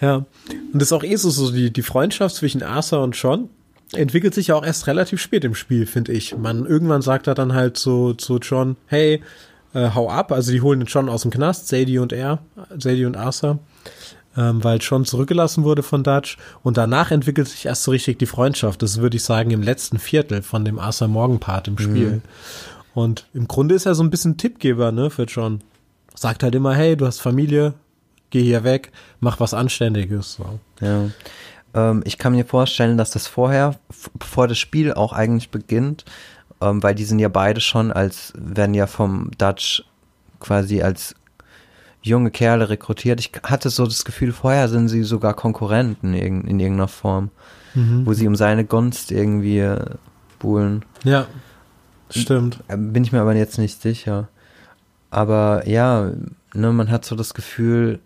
[0.00, 0.16] Ja.
[0.16, 0.26] Und
[0.74, 3.48] das ist auch eh so, so die, die Freundschaft zwischen Arthur und John
[3.92, 6.36] entwickelt sich ja auch erst relativ spät im Spiel, finde ich.
[6.36, 9.22] Man, irgendwann sagt er dann halt so zu John, hey,
[9.72, 10.32] äh, hau ab.
[10.32, 12.40] Also die holen den John aus dem Knast, Sadie und er,
[12.78, 13.58] Sadie und Arthur
[14.36, 16.36] ähm, weil John zurückgelassen wurde von Dutch.
[16.62, 18.82] Und danach entwickelt sich erst so richtig die Freundschaft.
[18.82, 22.22] Das würde ich sagen im letzten Viertel von dem Arthur Morgan Part im Spiel.
[22.94, 25.62] Und im Grunde ist er so ein bisschen Tippgeber, ne, für John.
[26.14, 27.74] Sagt halt immer, hey, du hast Familie,
[28.30, 30.34] geh hier weg, mach was Anständiges.
[30.34, 30.60] So.
[30.80, 31.10] Ja.
[31.74, 33.76] Ähm, ich kann mir vorstellen, dass das vorher,
[34.18, 36.04] bevor das Spiel auch eigentlich beginnt,
[36.60, 39.84] ähm, weil die sind ja beide schon als, werden ja vom Dutch
[40.38, 41.14] quasi als
[42.04, 43.18] junge Kerle rekrutiert.
[43.18, 47.30] Ich hatte so das Gefühl, vorher sind sie sogar Konkurrenten in, in irgendeiner Form,
[47.74, 49.84] wo sie um seine Gunst irgendwie äh,
[50.38, 50.84] buhlen.
[51.02, 51.26] Ja,
[52.10, 52.60] stimmt.
[52.68, 54.28] Äh, Bin ich mir aber jetzt nicht sicher.
[55.10, 56.12] Aber ja,
[56.54, 58.00] ne, man hat so das Gefühl,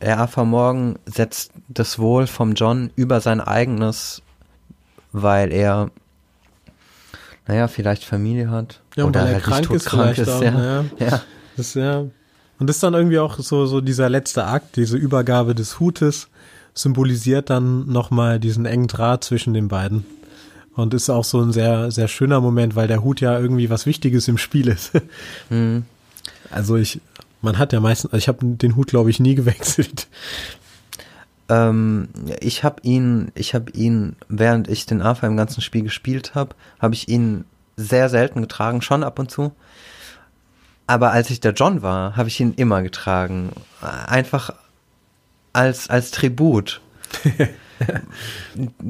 [0.00, 4.22] Arthur Morgan setzt das Wohl vom John über sein eigenes,
[5.12, 5.90] weil er,
[7.46, 8.80] naja, vielleicht Familie hat.
[8.96, 10.28] Ja, und oder weil er halt krank ist vielleicht ist.
[10.28, 10.50] auch, ja.
[10.52, 10.90] ne?
[10.98, 11.22] Ja.
[11.56, 12.06] Das ist ja.
[12.62, 16.28] Und das ist dann irgendwie auch so, so dieser letzte Akt, diese Übergabe des Hutes,
[16.74, 20.06] symbolisiert dann nochmal diesen engen Draht zwischen den beiden.
[20.76, 23.84] Und ist auch so ein sehr, sehr schöner Moment, weil der Hut ja irgendwie was
[23.84, 24.92] Wichtiges im Spiel ist.
[25.50, 25.86] Mhm.
[26.52, 27.00] Also ich,
[27.40, 30.06] man hat ja meistens, also ich habe den Hut, glaube ich, nie gewechselt.
[31.48, 36.36] Ähm, ich habe ihn, ich habe ihn, während ich den Arthur im ganzen Spiel gespielt
[36.36, 37.44] habe, habe ich ihn
[37.76, 39.50] sehr selten getragen, schon ab und zu.
[40.86, 43.50] Aber als ich der John war, habe ich ihn immer getragen.
[43.80, 44.52] Einfach
[45.52, 46.80] als, als Tribut.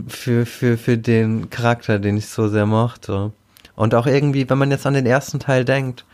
[0.09, 3.33] für, für, für den Charakter, den ich so sehr mochte.
[3.75, 6.05] Und auch irgendwie, wenn man jetzt an den ersten Teil denkt,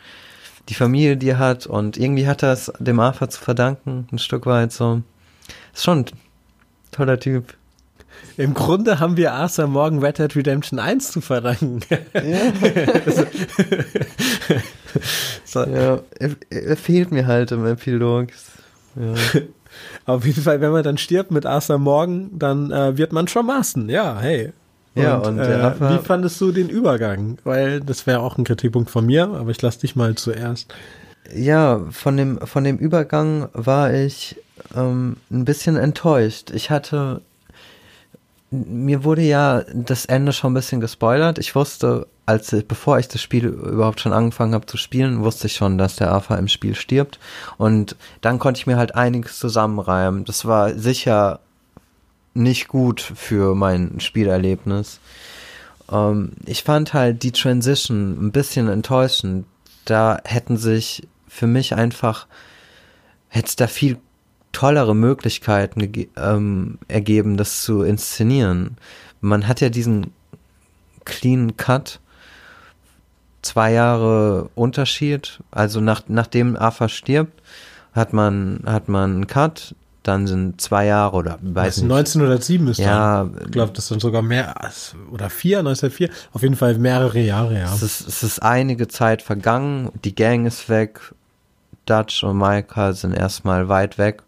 [0.68, 4.18] die Familie, die er hat, und irgendwie hat er es dem Arthur zu verdanken, ein
[4.18, 5.02] Stück weit so.
[5.74, 6.06] Ist schon ein
[6.90, 7.54] toller Typ.
[8.36, 11.80] Im Grunde haben wir Arthur Morgan Red Dead Redemption 1 zu verdanken.
[15.44, 18.28] so, Ja, er, er fehlt mir halt im Epilog.
[18.96, 19.14] Ja.
[20.06, 23.46] Auf jeden Fall, wenn man dann stirbt mit Arthur Morgan, dann äh, wird man schon
[23.46, 23.88] maßen.
[23.88, 24.52] Ja, hey.
[24.94, 27.38] Ja, und äh, Arthur- wie fandest du den Übergang?
[27.44, 30.74] Weil das wäre auch ein Kritikpunkt von mir, aber ich lass dich mal zuerst.
[31.34, 34.36] Ja, von dem, von dem Übergang war ich
[34.74, 36.50] ähm, ein bisschen enttäuscht.
[36.52, 37.20] Ich hatte,
[38.50, 41.38] mir wurde ja das Ende schon ein bisschen gespoilert.
[41.38, 45.54] Ich wusste, als bevor ich das Spiel überhaupt schon angefangen habe zu spielen, wusste ich
[45.54, 47.18] schon, dass der Arthur im Spiel stirbt.
[47.56, 50.26] Und dann konnte ich mir halt einiges zusammenreimen.
[50.26, 51.40] Das war sicher
[52.34, 55.00] nicht gut für mein Spielerlebnis.
[55.90, 59.46] Ähm, ich fand halt die Transition ein bisschen enttäuschend.
[59.86, 62.26] Da hätten sich für mich einfach,
[63.28, 63.96] hätte es da viel
[64.52, 68.76] tollere Möglichkeiten ähm, ergeben, das zu inszenieren.
[69.22, 70.12] Man hat ja diesen
[71.06, 72.00] clean Cut,
[73.48, 77.42] zwei Jahre Unterschied, also nach, nachdem Arthur stirbt,
[77.92, 81.92] hat man, hat man einen Cut, dann sind zwei Jahre oder weiß nicht.
[81.92, 83.44] 1907 ist Ja, dann.
[83.44, 84.54] Ich glaube, das sind sogar mehr
[85.10, 86.10] oder vier, 1904.
[86.32, 87.74] Auf jeden Fall mehrere Jahre, ja.
[87.74, 91.00] Es ist, es ist einige Zeit vergangen, die Gang ist weg,
[91.86, 94.22] Dutch und Micah sind erstmal weit weg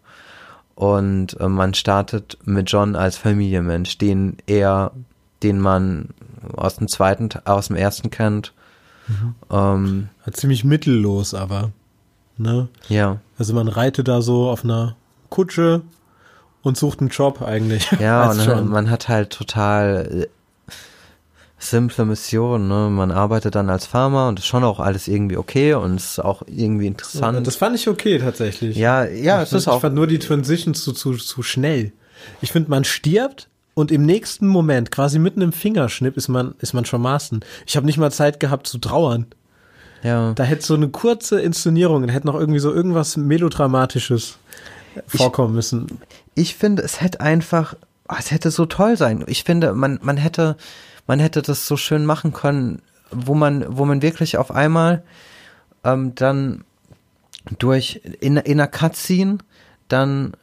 [0.75, 4.91] und äh, man startet mit John als Familienmensch, den er,
[5.43, 6.09] den man
[6.55, 8.53] aus dem zweiten, aus dem ersten kennt.
[9.49, 11.71] Ähm, Ziemlich mittellos, aber.
[12.37, 12.69] Ne?
[12.89, 14.95] ja, Also man reitet da so auf einer
[15.29, 15.81] Kutsche
[16.63, 17.91] und sucht einen Job eigentlich.
[17.99, 18.69] ja, und John.
[18.69, 20.27] man hat halt total äh,
[21.59, 22.89] simple Missionen, ne?
[22.89, 26.41] Man arbeitet dann als Farmer und ist schon auch alles irgendwie okay und ist auch
[26.47, 27.45] irgendwie interessant.
[27.45, 28.75] Das fand ich okay tatsächlich.
[28.75, 31.91] ja, ja, es ich, ist ich auch fand nur die Transition zu, zu, zu schnell.
[32.41, 36.73] Ich finde, man stirbt und im nächsten Moment, quasi mitten im Fingerschnipp, ist man, ist
[36.73, 37.43] man schon maßen.
[37.65, 39.27] Ich habe nicht mal Zeit gehabt zu trauern.
[40.03, 40.33] ja.
[40.33, 44.37] Da hätte so eine kurze Inszenierung, da hätte noch irgendwie so irgendwas Melodramatisches
[45.07, 45.99] vorkommen müssen.
[46.35, 47.75] ich finde, es hätte einfach,
[48.09, 49.23] oh, es hätte so toll sein.
[49.27, 50.57] Ich finde, man, man hätte,
[51.07, 55.03] man hätte das so schön machen können, wo man, wo man wirklich auf einmal
[55.83, 56.63] ähm, dann
[57.57, 59.39] durch in, in einer Cutscene
[59.87, 60.33] dann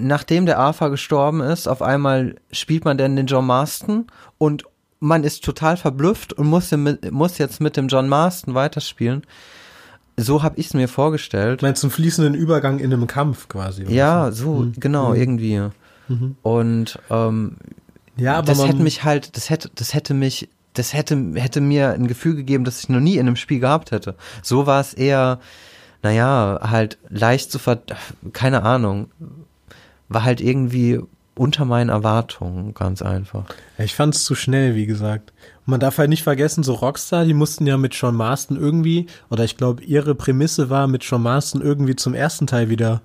[0.00, 4.06] nachdem der Arthur gestorben ist, auf einmal spielt man dann den John Marston
[4.38, 4.64] und
[5.00, 6.70] man ist total verblüfft und muss,
[7.10, 9.22] muss jetzt mit dem John Marston weiterspielen.
[10.16, 11.62] So habe ich es mir vorgestellt.
[11.62, 13.84] Meinst du einen fließenden Übergang in einem Kampf quasi?
[13.84, 14.74] Ja, so, mhm.
[14.78, 15.16] genau, mhm.
[15.16, 15.60] irgendwie.
[16.08, 16.36] Mhm.
[16.42, 17.56] Und ähm,
[18.16, 22.06] ja, das hätte mich halt, das hätte, das hätte mich, das hätte, hätte mir ein
[22.06, 24.14] Gefühl gegeben, das ich noch nie in einem Spiel gehabt hätte.
[24.42, 25.40] So war es eher,
[26.02, 27.80] naja, halt leicht zu ver,
[28.32, 29.10] keine Ahnung,
[30.10, 31.00] war halt irgendwie
[31.34, 33.46] unter meinen Erwartungen, ganz einfach.
[33.78, 35.32] Ich fand es zu schnell, wie gesagt.
[35.64, 39.44] Man darf halt nicht vergessen, so Rockstar, die mussten ja mit Sean Marston irgendwie, oder
[39.44, 43.00] ich glaube, ihre Prämisse war, mit Sean Marston irgendwie zum ersten Teil wieder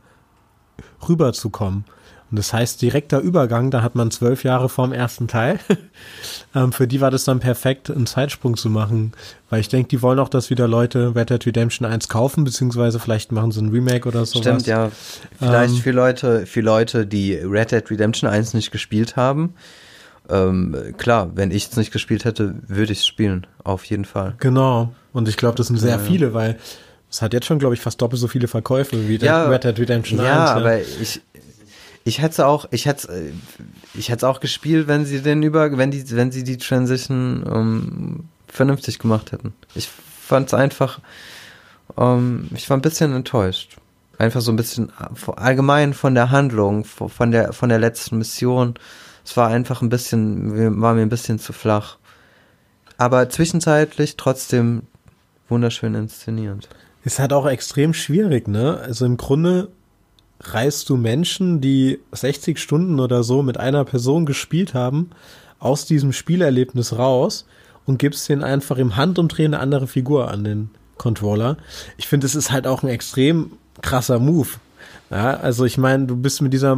[1.08, 1.86] rüberzukommen.
[2.32, 5.60] Und das heißt, direkter Übergang, da hat man zwölf Jahre vorm ersten Teil.
[6.56, 9.12] ähm, für die war das dann perfekt, einen Zeitsprung zu machen.
[9.50, 13.00] Weil ich denke, die wollen auch, dass wieder Leute Red Dead Redemption 1 kaufen, beziehungsweise
[13.00, 14.40] vielleicht machen sie ein Remake oder so.
[14.40, 14.92] Stimmt, ja.
[15.38, 19.54] Vielleicht ähm, für Leute, für Leute, die Red Dead Redemption 1 nicht gespielt haben.
[20.28, 23.46] Ähm, klar, wenn ich es nicht gespielt hätte, würde ich es spielen.
[23.64, 24.34] Auf jeden Fall.
[24.40, 24.94] Genau.
[25.14, 26.58] Und ich glaube, das sind sehr ja, viele, weil
[27.10, 29.80] es hat jetzt schon, glaube ich, fast doppelt so viele Verkäufe wie ja, Red Dead
[29.80, 30.34] Redemption ja, 1.
[30.34, 31.22] Ja, aber ich,
[32.08, 33.34] ich hätte auch, ich hätte,
[33.96, 38.30] ich hätte auch gespielt, wenn sie den über, wenn die, wenn sie die Transition um,
[38.48, 39.54] vernünftig gemacht hätten.
[39.74, 39.89] Ich
[40.22, 41.00] fand es einfach,
[41.96, 43.78] um, ich war ein bisschen enttäuscht.
[44.20, 48.76] Einfach so ein bisschen äh, allgemein von der Handlung, von der, von der letzten Mission.
[49.26, 51.98] Es war einfach ein bisschen, war mir ein bisschen zu flach.
[52.98, 54.84] Aber zwischenzeitlich trotzdem
[55.50, 56.70] wunderschön inszeniert.
[57.04, 58.80] Ist halt auch extrem schwierig, ne?
[58.80, 59.70] Also im Grunde
[60.41, 65.12] reißt du Menschen, die 60 Stunden oder so mit einer Person gespielt haben,
[65.60, 67.45] aus diesem Spielerlebnis raus
[67.86, 71.58] und gibst denen einfach im Handumdrehen eine andere Figur an den Controller.
[71.98, 74.50] Ich finde, es ist halt auch ein extrem krasser Move.
[75.10, 76.78] Ja, also ich meine, du bist mit dieser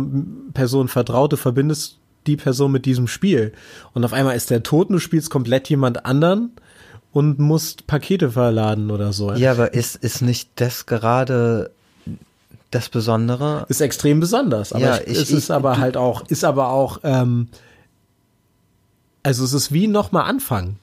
[0.54, 3.54] Person vertraut, du verbindest die Person mit diesem Spiel.
[3.94, 6.52] Und auf einmal ist der tot und du spielst komplett jemand anderen
[7.14, 9.34] und musst Pakete verladen oder so.
[9.34, 11.72] Ja, aber ist, ist nicht das gerade
[12.72, 13.66] das Besondere.
[13.70, 17.48] Ist extrem besonders, aber ja, ich, es ist aber halt auch, ist aber auch, ähm,
[19.24, 20.80] also es ist wie nochmal anfangen.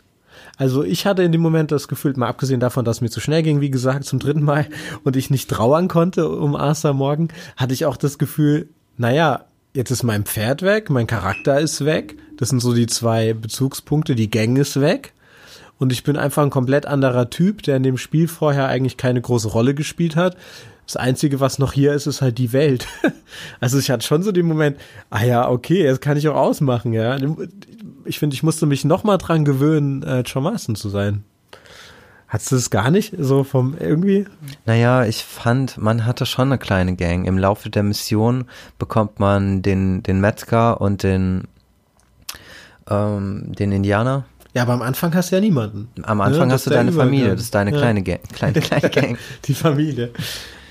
[0.57, 3.21] Also ich hatte in dem Moment das Gefühl, mal abgesehen davon, dass es mir zu
[3.21, 4.67] schnell ging, wie gesagt, zum dritten Mal
[5.05, 9.45] und ich nicht trauern konnte um Arthur Morgan, hatte ich auch das Gefühl, naja,
[9.75, 14.15] jetzt ist mein Pferd weg, mein Charakter ist weg, das sind so die zwei Bezugspunkte,
[14.15, 15.13] die Gang ist weg
[15.79, 19.21] und ich bin einfach ein komplett anderer Typ, der in dem Spiel vorher eigentlich keine
[19.21, 20.37] große Rolle gespielt hat.
[20.87, 22.87] Das Einzige, was noch hier ist, ist halt die Welt.
[23.61, 24.79] also ich hatte schon so den Moment,
[25.11, 27.17] ah ja, okay, das kann ich auch ausmachen, ja.
[28.05, 31.25] Ich finde, ich musste mich noch mal dran gewöhnen, äh, John Marston zu sein.
[32.35, 34.27] Hattest du das gar nicht so vom irgendwie?
[34.67, 37.27] Naja, ich fand, man hatte schon eine kleine Gang.
[37.27, 38.47] Im Laufe der Mission
[38.79, 41.45] bekommt man den, den Metzger und den,
[42.91, 44.25] ähm, den Indianer.
[44.53, 45.89] Ja, aber am Anfang hast du ja niemanden.
[46.03, 46.55] Am Anfang ne?
[46.55, 47.79] hast du deine Familie, das ist deine ja.
[47.79, 48.21] kleine Gang.
[48.33, 49.19] Kleine, kleine Gang.
[49.45, 50.11] Die Familie.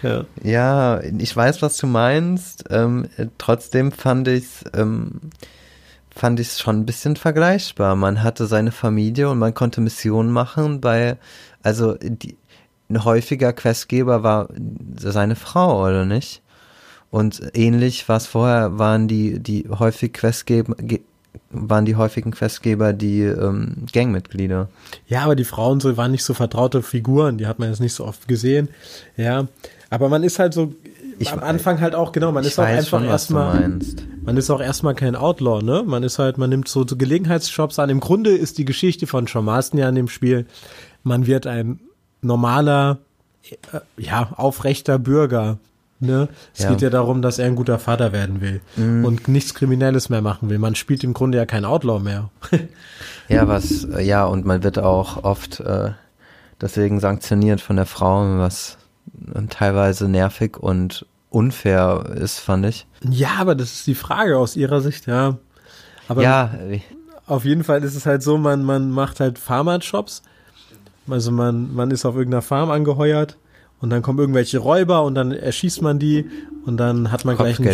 [0.03, 0.25] Ja.
[0.43, 2.65] ja, ich weiß, was du meinst.
[2.69, 5.31] Ähm, trotzdem fand ich ähm,
[6.15, 7.95] fand ich es schon ein bisschen vergleichbar.
[7.95, 11.17] Man hatte seine Familie und man konnte Missionen machen bei,
[11.63, 12.37] also die,
[12.89, 14.49] ein häufiger Questgeber war
[14.97, 16.41] seine Frau, oder nicht?
[17.09, 20.75] Und ähnlich was vorher waren die, die häufig Questgeber,
[21.49, 24.69] waren die häufigen Questgeber die ähm, Gangmitglieder.
[25.07, 27.93] Ja, aber die Frauen so waren nicht so vertraute Figuren, die hat man jetzt nicht
[27.93, 28.69] so oft gesehen.
[29.17, 29.47] Ja,
[29.89, 30.73] aber man ist halt so
[31.19, 33.79] ich, am Anfang halt auch genau, man ist auch einfach erstmal
[34.23, 35.83] man ist auch erstmal kein Outlaw, ne?
[35.85, 37.89] Man ist halt, man nimmt so, so Gelegenheitsjobs an.
[37.89, 40.45] Im Grunde ist die Geschichte von Sean Marston ja in dem Spiel,
[41.03, 41.79] man wird ein
[42.21, 42.99] normaler
[43.49, 45.59] äh, ja, aufrechter Bürger,
[46.03, 46.27] Ne?
[46.53, 46.69] Es ja.
[46.69, 49.05] geht ja darum, dass er ein guter Vater werden will mhm.
[49.05, 50.59] und nichts Kriminelles mehr machen will.
[50.59, 52.29] Man spielt im Grunde ja kein Outlaw mehr.
[53.29, 55.91] ja, was, äh, ja, und man wird auch oft äh,
[56.61, 58.77] deswegen sanktioniert von der Frau, was
[59.49, 62.85] teilweise nervig und unfair ist, fand ich.
[63.09, 65.37] Ja, aber das ist die Frage aus ihrer Sicht, ja.
[66.07, 66.51] Aber ja.
[67.25, 70.21] auf jeden Fall ist es halt so, man, man macht halt Farmer-Jobs.
[71.09, 73.37] Also man, man ist auf irgendeiner Farm angeheuert
[73.83, 76.25] und dann kommen irgendwelche Räuber und dann erschießt man die
[76.65, 77.67] und dann hat man gleich einen,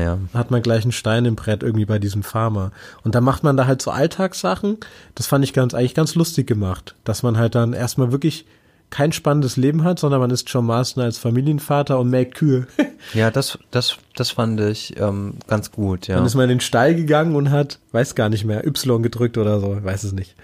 [0.00, 0.18] ja.
[0.32, 2.70] hat man gleich einen Stein im Brett irgendwie bei diesem Farmer.
[3.02, 4.78] Und dann macht man da halt so Alltagssachen.
[5.16, 8.46] Das fand ich ganz, eigentlich ganz lustig gemacht, dass man halt dann erstmal wirklich
[8.90, 12.66] kein spannendes Leben hat, sondern man ist John Marston als Familienvater und melkt Kühe.
[13.14, 16.16] Ja, das, das, das fand ich ähm, ganz gut, ja.
[16.16, 19.38] Dann ist man in den Stall gegangen und hat, weiß gar nicht mehr, Y gedrückt
[19.38, 20.36] oder so, weiß es nicht.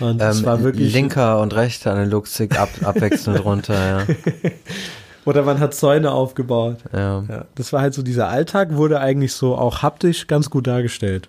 [0.00, 0.92] Und es ähm, war wirklich.
[0.92, 4.06] linker und rechter Analogstick ab, abwechselnd runter, ja.
[5.24, 6.78] Oder man hat Zäune aufgebaut.
[6.92, 10.66] Ja, Ja, das war halt so, dieser Alltag wurde eigentlich so auch haptisch ganz gut
[10.66, 11.28] dargestellt,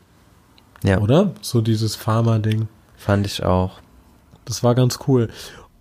[0.84, 1.32] ja oder?
[1.42, 2.68] So dieses Farmer-Ding.
[2.98, 3.80] fand ich auch.
[4.46, 5.30] Das war ganz cool.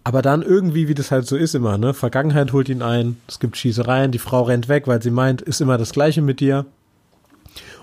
[0.04, 1.94] Aber dann irgendwie, wie das halt so ist immer, ne?
[1.94, 5.60] Vergangenheit holt ihn ein, es gibt Schießereien, die Frau rennt weg, weil sie meint, ist
[5.60, 6.66] immer das Gleiche mit dir.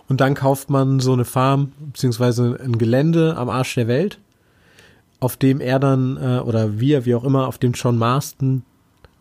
[0.10, 4.20] Und dann kauft man so eine Farm, beziehungsweise ein Gelände am Arsch der Welt,
[5.20, 8.64] auf dem er dann, äh, oder wir, wie auch immer, auf dem John Marston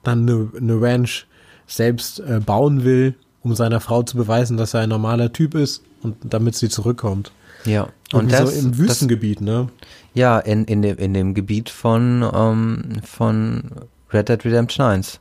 [0.02, 1.26] dann eine, eine Ranch
[1.66, 5.84] selbst äh, bauen will, um seiner Frau zu beweisen, dass er ein normaler Typ ist
[6.02, 7.30] und damit sie zurückkommt.
[7.64, 7.88] Ja.
[8.12, 9.68] Und das, so im das, Wüstengebiet, ne?
[10.14, 13.70] ja, in, in, dem, in dem Gebiet von, ähm, von
[14.12, 15.20] Red Dead Redemption 1.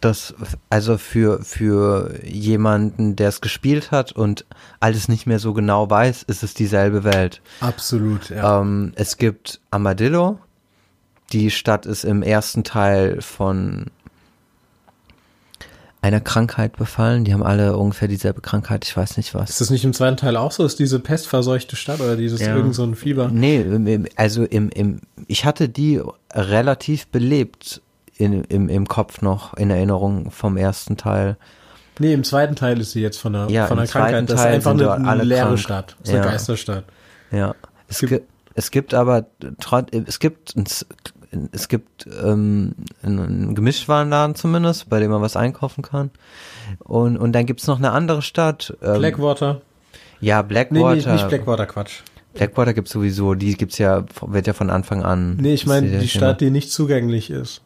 [0.00, 0.34] Das,
[0.70, 4.46] also für, für jemanden, der es gespielt hat und
[4.80, 7.42] alles nicht mehr so genau weiß, ist es dieselbe Welt.
[7.60, 8.60] Absolut, ja.
[8.60, 10.38] Ähm, es gibt Armadillo.
[11.32, 13.86] Die Stadt ist im ersten Teil von
[16.02, 17.24] einer Krankheit befallen.
[17.24, 18.84] Die haben alle ungefähr dieselbe Krankheit.
[18.86, 19.50] Ich weiß nicht was.
[19.50, 20.64] Ist das nicht im zweiten Teil auch so?
[20.64, 22.56] Ist diese pestverseuchte Stadt oder dieses Ja.
[22.56, 23.28] irgend so ein Fieber?
[23.28, 26.00] Nee, also im, im, ich hatte die
[26.32, 27.82] relativ belebt
[28.16, 31.36] in, im, im Kopf noch in Erinnerung vom ersten Teil.
[31.98, 34.28] Nee, im zweiten Teil ist sie jetzt von der, Ja, von der Krankheit.
[34.30, 35.58] Das ist einfach eine, eine alle leere krank.
[35.58, 35.96] Stadt.
[36.06, 36.22] Eine Ja.
[36.24, 36.84] Geisterstadt.
[37.30, 37.54] Ja.
[37.88, 39.26] Es, Gibt- gibt, es gibt aber
[40.06, 40.54] es gibt
[41.52, 46.10] es gibt ähm, einen Gemischtwarenladen zumindest, bei dem man was einkaufen kann.
[46.80, 48.76] Und, und dann gibt's noch eine andere Stadt.
[48.82, 49.60] Ähm, Blackwater.
[50.20, 50.96] ja, Nee, Blackwater.
[51.06, 52.00] nee, nicht Blackwater, Quatsch.
[52.34, 55.36] Blackwater gibt's sowieso, die gibt's ja, wird ja von Anfang an.
[55.36, 56.08] Nee, ich meine die Thema.
[56.08, 57.62] Stadt, die nicht zugänglich ist.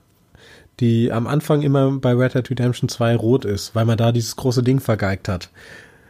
[0.81, 4.37] Die am Anfang immer bei Red Dead Redemption 2 rot ist, weil man da dieses
[4.37, 5.51] große Ding vergeigt hat.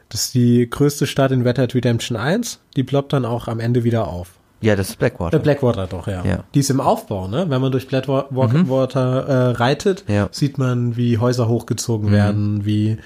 [0.08, 2.60] Das ist die größte Stadt in Red Dead Redemption 1.
[2.76, 4.30] Die ploppt dann auch am Ende wieder auf.
[4.64, 5.36] Ja, das ist Blackwater.
[5.36, 6.24] Äh, Blackwater doch, ja.
[6.24, 6.44] Ja.
[6.54, 7.44] Die ist im Aufbau, ne?
[7.50, 10.28] Wenn man durch Blackwater äh, reitet, Ja.
[10.32, 12.96] sieht man, wie Häuser hochgezogen werden, wie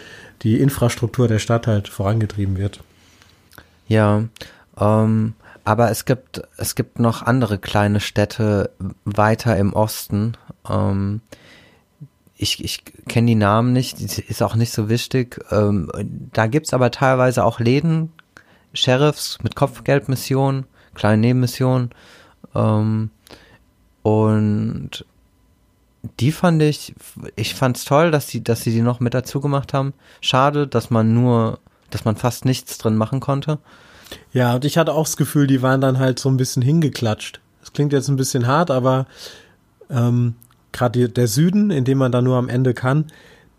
[0.43, 2.79] die Infrastruktur der Stadt halt vorangetrieben wird.
[3.89, 4.23] Ja,
[4.79, 5.35] ähm,
[5.65, 8.71] aber es gibt, es gibt noch andere kleine Städte
[9.05, 10.35] weiter im Osten.
[10.71, 11.23] Ähm,
[12.37, 15.41] ich ich kenne die Namen nicht, ist auch nicht so wichtig.
[15.51, 15.91] Ähm,
[16.33, 18.13] da gibt's aber teilweise auch Läden,
[18.75, 20.65] Sheriffs mit Kopfgeldmissionen,
[20.99, 21.91] kleine Nebenmissionen.
[22.55, 23.11] Ähm,
[24.03, 25.05] und
[26.21, 26.95] die fand ich,
[27.37, 29.95] ich fand's toll, dass sie, dass sie die noch mit dazu gemacht haben.
[30.21, 31.59] Schade, dass man nur,
[31.91, 33.59] dass man fast nichts drin machen konnte.
[34.33, 37.41] Ja, und ich hatte auch das Gefühl, die waren dann halt so ein bisschen hingeklatscht.
[37.61, 39.07] Das klingt jetzt ein bisschen hart, aber
[39.91, 40.35] ähm,
[40.73, 43.07] gerade der Süden, in dem man da nur am Ende kann,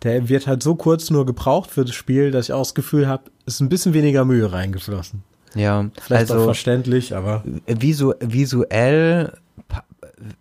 [0.03, 3.07] der wird halt so kurz nur gebraucht für das Spiel, dass ich auch das Gefühl
[3.07, 5.23] habe, ist ein bisschen weniger Mühe reingeflossen.
[5.55, 9.33] Ja, Vielleicht auch also verständlich, aber visu visuell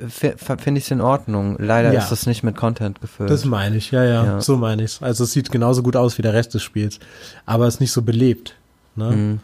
[0.08, 1.56] finde ich es in Ordnung.
[1.58, 2.00] Leider Ja.
[2.00, 3.30] ist das nicht mit Content gefüllt.
[3.30, 4.40] das meine ich, ja, ja, Ja.
[4.40, 5.00] so meine ich's.
[5.02, 6.98] Also es sieht genauso gut aus wie der Rest des Spiels,
[7.46, 8.56] aber es ist nicht so belebt.
[8.96, 9.10] Ne?
[9.10, 9.40] Mhm.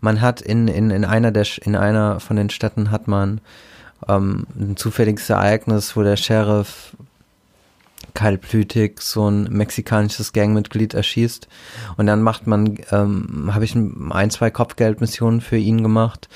[0.00, 3.40] Man hat in, in, in einer der in einer von den Städten hat man
[4.08, 6.96] ähm, ein zufälliges Ereignis, wo der Sheriff
[8.14, 11.48] kaltblütig so ein mexikanisches Gangmitglied erschießt
[11.96, 16.28] und dann macht man ähm, habe ich ein, ein zwei Kopfgeldmissionen für ihn gemacht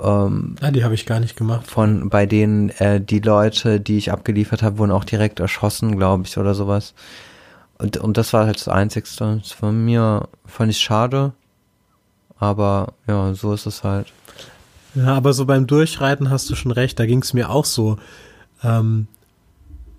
[0.00, 1.66] ähm, Ah, die habe ich gar nicht gemacht.
[1.66, 6.24] von bei denen äh, die Leute, die ich abgeliefert habe, wurden auch direkt erschossen, glaube
[6.26, 6.94] ich, oder sowas.
[7.78, 9.40] Und, und das war halt das Einzigste.
[9.42, 11.32] Das von mir fand ich schade,
[12.38, 14.12] aber ja, so ist es halt.
[14.94, 17.98] Ja, aber so beim Durchreiten hast du schon recht, da ging es mir auch so.
[18.62, 19.06] Ähm,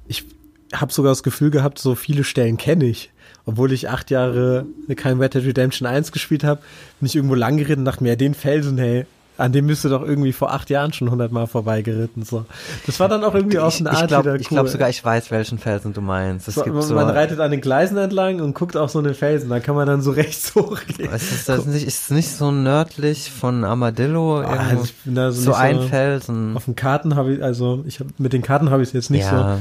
[0.08, 0.26] ich
[0.74, 3.11] habe sogar das Gefühl gehabt, so viele Stellen kenne ich.
[3.45, 4.65] Obwohl ich acht Jahre
[4.95, 6.61] kein Red Dead Redemption 1 gespielt habe,
[6.99, 9.05] bin ich irgendwo lang geritten und dachte mir, ja, den Felsen, hey,
[9.38, 12.24] an dem du doch irgendwie vor acht Jahren schon hundertmal vorbeigeritten.
[12.24, 12.45] So.
[12.86, 14.47] Das war dann auch irgendwie auf ich eine ich Art glaube wieder cool.
[14.47, 16.51] glaub sogar, ich weiß, welchen Felsen du meinst.
[16.51, 19.49] So, man, so, man reitet an den Gleisen entlang und guckt auf so einen Felsen,
[19.49, 21.11] da kann man dann so rechts hochgehen.
[21.11, 24.59] ist das nicht, ist nicht so nördlich von Armadillo irgendwo?
[24.59, 26.55] also ich bin da so, ein Felsen.
[26.55, 29.09] Auf den Karten habe ich, also ich hab, mit den Karten habe ich es jetzt
[29.09, 29.57] nicht so.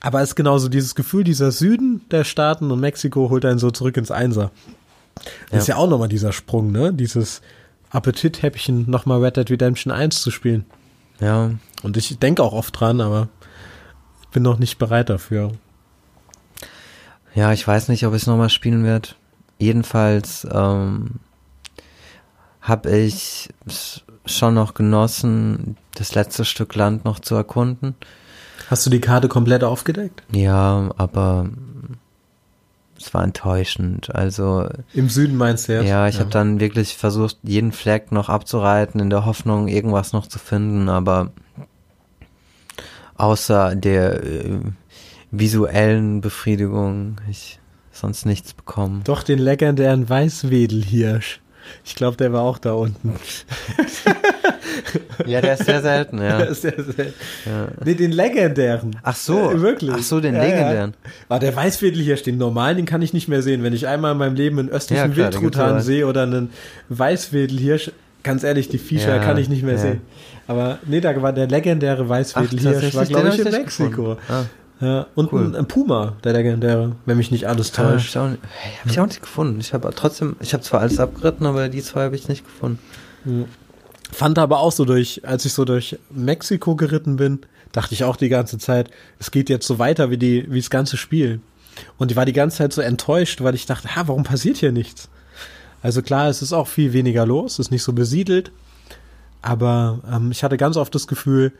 [0.00, 3.70] Aber es ist genauso dieses Gefühl, dieser Süden der Staaten und Mexiko holt einen so
[3.70, 4.50] zurück ins Einser.
[5.16, 5.58] Das Ja.
[5.58, 6.92] ist ja auch nochmal dieser Sprung, ne?
[6.94, 7.40] Dieses
[7.90, 10.64] Appetithäppchen, nochmal Red Dead Redemption 1 zu spielen.
[11.20, 11.50] ja.
[11.82, 13.28] Und ich denke auch oft dran, aber
[14.22, 15.52] ich bin noch nicht bereit dafür.
[17.34, 19.10] Ja, ich weiß nicht, ob ich es nochmal spielen werde.
[19.58, 21.20] Jedenfalls ähm,
[22.60, 27.94] habe ich es schon noch genossen, das letzte Stück Land noch zu erkunden.
[28.68, 30.22] Hast du die Karte komplett aufgedeckt?
[30.32, 31.48] Ja, aber
[32.98, 34.14] es war enttäuschend.
[34.14, 35.88] Also Im Süden meinst du jetzt?
[35.88, 40.26] ja, ich habe dann wirklich versucht, jeden Fleck noch abzureiten, in der Hoffnung, irgendwas noch
[40.26, 41.32] zu finden, aber
[43.16, 44.60] außer der äh,
[45.30, 47.58] visuellen Befriedigung, ich
[47.90, 49.02] sonst nichts bekommen.
[49.04, 51.40] Doch den legendären Weißwedelhirsch.
[51.84, 53.14] Ich glaube, der war auch da unten.
[55.26, 56.38] Ja, der ist sehr selten, ja.
[56.46, 57.06] Das ist sehr, sehr,
[57.84, 58.96] Nee, den legendären.
[59.02, 59.90] Ach so, Äh, wirklich.
[59.94, 60.94] Ach so, den Ja, legendären.
[61.04, 61.10] Ja.
[61.28, 63.62] Aber der Weißwedelhirsch, den normalen, den kann ich nicht mehr sehen.
[63.62, 66.50] Wenn ich einmal in meinem Leben einen östlichen Ja, klar, Wildtruthahn sehe oder einen
[66.88, 67.92] Weißwedelhirsch,
[68.22, 69.80] ganz ehrlich, die Viecher Ja, kann ich nicht mehr ja.
[69.80, 70.00] sehen.
[70.46, 74.16] Aber nee, da war der legendäre Weißwedelhirsch, war glaube ich in Mexiko.
[74.28, 74.44] Ah.
[74.80, 75.44] Ja, und Cool.
[75.46, 78.14] ein, ein Puma, der legendäre, wenn mich nicht alles Ah, täuscht.
[78.14, 79.58] ich nicht- hey, hab ich auch nicht gefunden.
[79.60, 82.78] Ich habe trotzdem, ich habe zwar alles abgeritten, aber die zwei habe ich nicht gefunden.
[84.12, 87.40] Fand aber auch so durch, als ich so durch Mexiko geritten bin,
[87.72, 90.70] dachte ich auch die ganze Zeit, es geht jetzt so weiter wie die, wie das
[90.70, 91.40] ganze Spiel.
[91.98, 94.72] Und ich war die ganze Zeit so enttäuscht, weil ich dachte, ha, warum passiert hier
[94.72, 95.08] nichts?
[95.82, 98.50] Also klar, es ist auch viel weniger los, es ist nicht so besiedelt,
[99.42, 101.52] aber ähm, ich hatte ganz oft das Gefühl,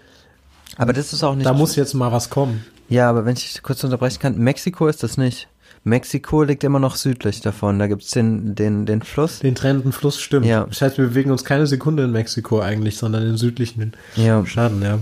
[0.77, 1.47] Aber das ist auch nicht.
[1.47, 2.65] da muss jetzt mal was kommen.
[2.89, 5.47] ja, aber wenn ich kurz unterbrechen kann, Mexiko ist das nicht.
[5.89, 7.79] Mexiko liegt immer noch südlich davon.
[7.79, 9.41] Da gibt's den, den, den Fluss.
[9.41, 10.47] Den trennenden Fluss stimmt.
[10.47, 10.65] Ja.
[10.67, 14.83] Das heißt, wir bewegen uns keine Sekunde in Mexiko eigentlich, sondern in südlichen Ja, Schaden,
[14.83, 14.99] ja.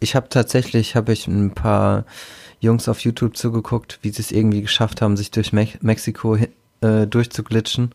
[0.00, 2.04] ich habe tatsächlich, habe ich ein paar
[2.60, 6.36] Jungs auf YouTube zugeguckt, wie sie es irgendwie geschafft haben, sich durch Me Mexiko
[6.82, 7.92] äh, durchzuglitschen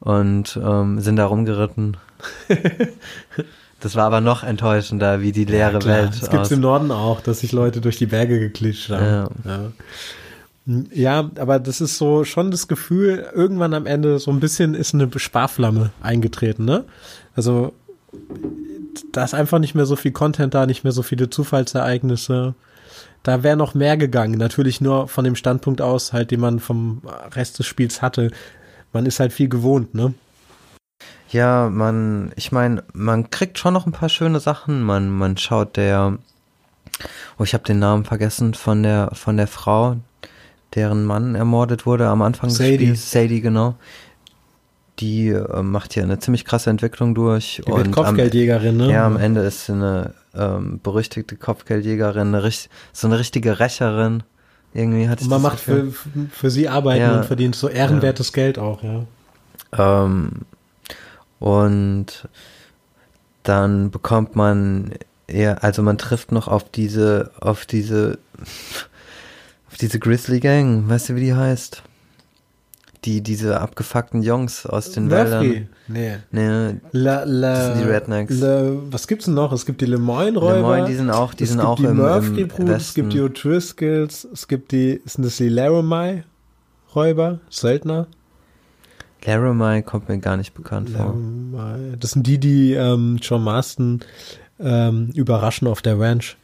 [0.00, 1.96] und ähm, sind da rumgeritten.
[3.80, 6.52] das war aber noch enttäuschender, wie die leere Klar, Welt Das gibt's aus.
[6.52, 9.04] im Norden auch, dass sich Leute durch die Berge geklitscht haben.
[9.04, 9.28] Ja.
[9.44, 9.72] ja,
[11.36, 15.08] aber das ist so schon das Gefühl, irgendwann am Ende so ein bisschen ist eine
[15.16, 16.84] Sparflamme eingetreten, ne?
[17.34, 17.72] Also
[19.12, 22.54] da ist einfach nicht mehr so viel Content da, nicht mehr so viele Zufallsereignisse.
[23.22, 24.38] Da wäre noch mehr gegangen.
[24.38, 27.02] Natürlich nur von dem Standpunkt aus, halt, den man vom
[27.32, 28.30] Rest des Spiels hatte.
[28.92, 30.14] Man ist halt viel gewohnt, ne?
[31.30, 34.82] Ja, man, ich meine, man kriegt schon noch ein paar schöne Sachen.
[34.82, 36.18] Man, man schaut der,
[37.38, 39.96] oh, ich habe den Namen vergessen von der, von der Frau,
[40.76, 42.70] deren Mann ermordet wurde am Anfang Sadie.
[42.78, 43.10] des Spiels.
[43.10, 43.74] Sadie, genau.
[45.00, 47.60] Die äh, macht hier eine ziemlich krasse Entwicklung durch.
[47.66, 48.90] Die wird am- Kopfgeldjägerin, ne?
[48.92, 52.50] Ja, am Ende ist sie eine ähm, berüchtigte Kopfgeldjägerin, eine,
[52.92, 54.22] so eine richtige Rächerin.
[54.72, 55.92] Irgendwie hat Und man macht für,
[56.30, 57.16] für sie Arbeiten Ja.
[57.18, 59.04] und verdient so ehrenwertes Geld auch, ja.
[59.76, 60.30] Ähm,
[61.38, 62.28] und
[63.42, 64.92] dann bekommt man
[65.28, 68.18] ja, also man trifft noch auf diese, auf diese,
[69.78, 71.82] diese Grizzly Gang, weißt du, wie die heißt?
[73.04, 75.14] Die, diese abgefuckten Jungs aus den Murphy.
[75.30, 75.68] Wäldern.
[75.86, 76.16] Nee.
[76.32, 78.40] Nee, La, la, Das sind die Rednecks.
[78.40, 79.52] Le, was gibt's denn noch?
[79.52, 80.56] Es gibt die Lemoyne-Räuber.
[80.56, 83.20] Lemoyne, die sind auch, die es sind auch die im, im Murphy-Brut, es gibt die
[83.22, 83.48] Westen.
[83.48, 87.38] O'Driscolls, es gibt die, sind das die Laramie-Räuber?
[87.48, 88.08] Söldner?
[89.24, 91.14] Laramie kommt mir gar nicht bekannt vor.
[91.52, 91.96] Laramie.
[91.98, 94.00] Das sind die, die ähm, John Marston
[94.58, 96.36] ähm, überraschen auf der Ranch.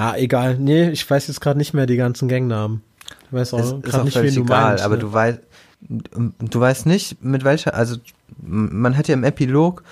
[0.00, 0.56] Na, egal.
[0.58, 2.82] Nee, ich weiß jetzt gerade nicht mehr die ganzen Gangnamen.
[3.26, 4.84] Ich weiß auch ist auch nicht, wen du egal, meinst.
[4.84, 5.00] aber ne?
[5.02, 5.38] du weißt,
[5.80, 7.96] du weißt nicht, mit welcher, also
[8.40, 9.82] man hat ja im Epilog,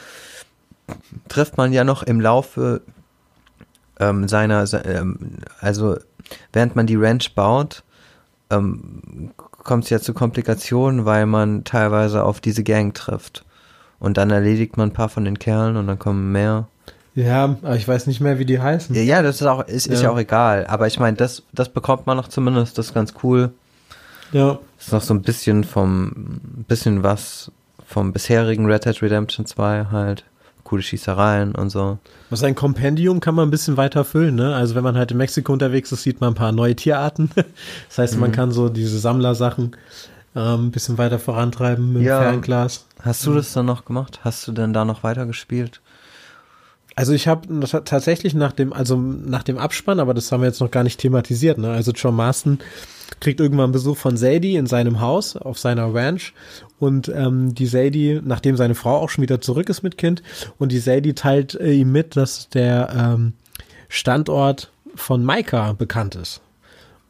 [1.29, 2.81] trifft man ja noch im Laufe
[4.01, 5.19] ähm, seiner, se- ähm,
[5.61, 5.99] also
[6.55, 7.83] während man die Ranch baut,
[8.49, 13.45] ähm, kommt es ja zu Komplikationen, weil man teilweise auf diese Gang trifft.
[13.99, 16.67] Und dann erledigt man ein paar von den Kerlen und dann kommen mehr.
[17.19, 18.95] Ja, aber ich weiß nicht mehr, wie die heißen.
[18.95, 20.09] Ja, ja das ist auch, ist, ist Ja.
[20.09, 20.67] ja auch egal.
[20.69, 23.51] Aber ich meine, das, das bekommt man noch zumindest, das ist ganz cool.
[24.31, 24.59] Ja.
[24.79, 26.13] ist noch so ein bisschen vom,
[26.69, 27.51] bisschen was
[27.87, 30.25] vom bisherigen Red Dead Redemption 2 halt.
[30.65, 31.97] Coole Schießereien und so.
[32.29, 34.55] Was ein Kompendium kann man ein bisschen weiter füllen, ne?
[34.55, 37.31] Also wenn man halt in Mexiko unterwegs ist, sieht man ein paar neue Tierarten.
[37.89, 38.21] Das heißt, Mhm.
[38.21, 39.75] man kann so diese Sammlersachen
[40.37, 42.21] ähm, ein bisschen weiter vorantreiben mit Ja.
[42.21, 42.85] dem Fernglas.
[43.03, 44.21] Hast du das dann noch gemacht?
[44.25, 45.81] Hast du denn da noch weiter gespielt?
[46.99, 50.59] Also ich habe tatsächlich nach dem, also nach dem Abspann, aber das haben wir jetzt
[50.59, 51.71] noch gar nicht thematisiert, ne?
[51.71, 52.59] Also John Marston
[53.21, 56.35] kriegt irgendwann Besuch von Sadie in seinem Haus auf seiner Ranch
[56.81, 60.25] und ähm, die Sadie, nachdem seine Frau auch schon wieder zurück ist mit Kind
[60.59, 63.35] und die Sadie teilt äh, ihm mit, dass der ähm,
[63.89, 66.41] Standort von Maika bekannt ist.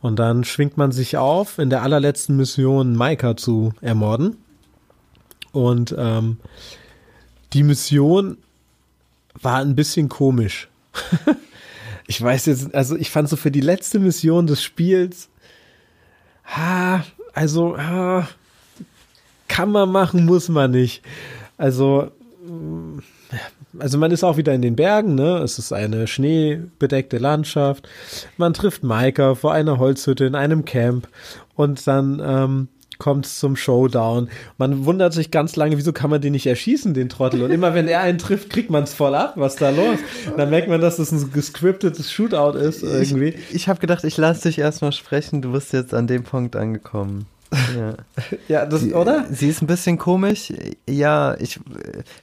[0.02, 4.36] Und dann schwingt man sich auf, in der allerletzten Mission Maika zu ermorden.
[5.52, 6.36] Und ähm,
[7.54, 8.36] die Mission
[9.40, 10.68] war ein bisschen komisch.
[12.06, 15.28] ich weiß jetzt, also ich fand so für die letzte Mission des Spiels,
[16.44, 17.04] ha,
[17.34, 18.28] also, ha,
[19.48, 21.02] kann man machen, muss man nicht.
[21.56, 22.10] Also,
[22.46, 22.98] mm,
[23.78, 25.38] also man ist auch wieder in den Bergen, ne?
[25.38, 27.88] Es ist eine schneebedeckte Landschaft.
[28.36, 31.08] Man trifft Maika vor einer Holzhütte in einem Camp
[31.54, 32.68] und dann ähm,
[32.98, 34.28] kommt es zum Showdown.
[34.56, 37.42] Man wundert sich ganz lange, wieso kann man den nicht erschießen, den Trottel?
[37.42, 39.34] Und immer wenn er einen trifft, kriegt man es voll ab.
[39.36, 39.98] Was ist da los?
[40.36, 43.28] dann merkt man, dass das ein gescriptetes Shootout ist irgendwie.
[43.28, 45.42] Ich, ich habe gedacht, ich lasse dich erstmal sprechen.
[45.42, 47.26] Du bist jetzt an dem Punkt angekommen.
[47.76, 47.94] Ja,
[48.48, 49.26] ja das, sie, oder?
[49.30, 50.52] Sie ist ein bisschen komisch.
[50.88, 51.60] Ja, ich,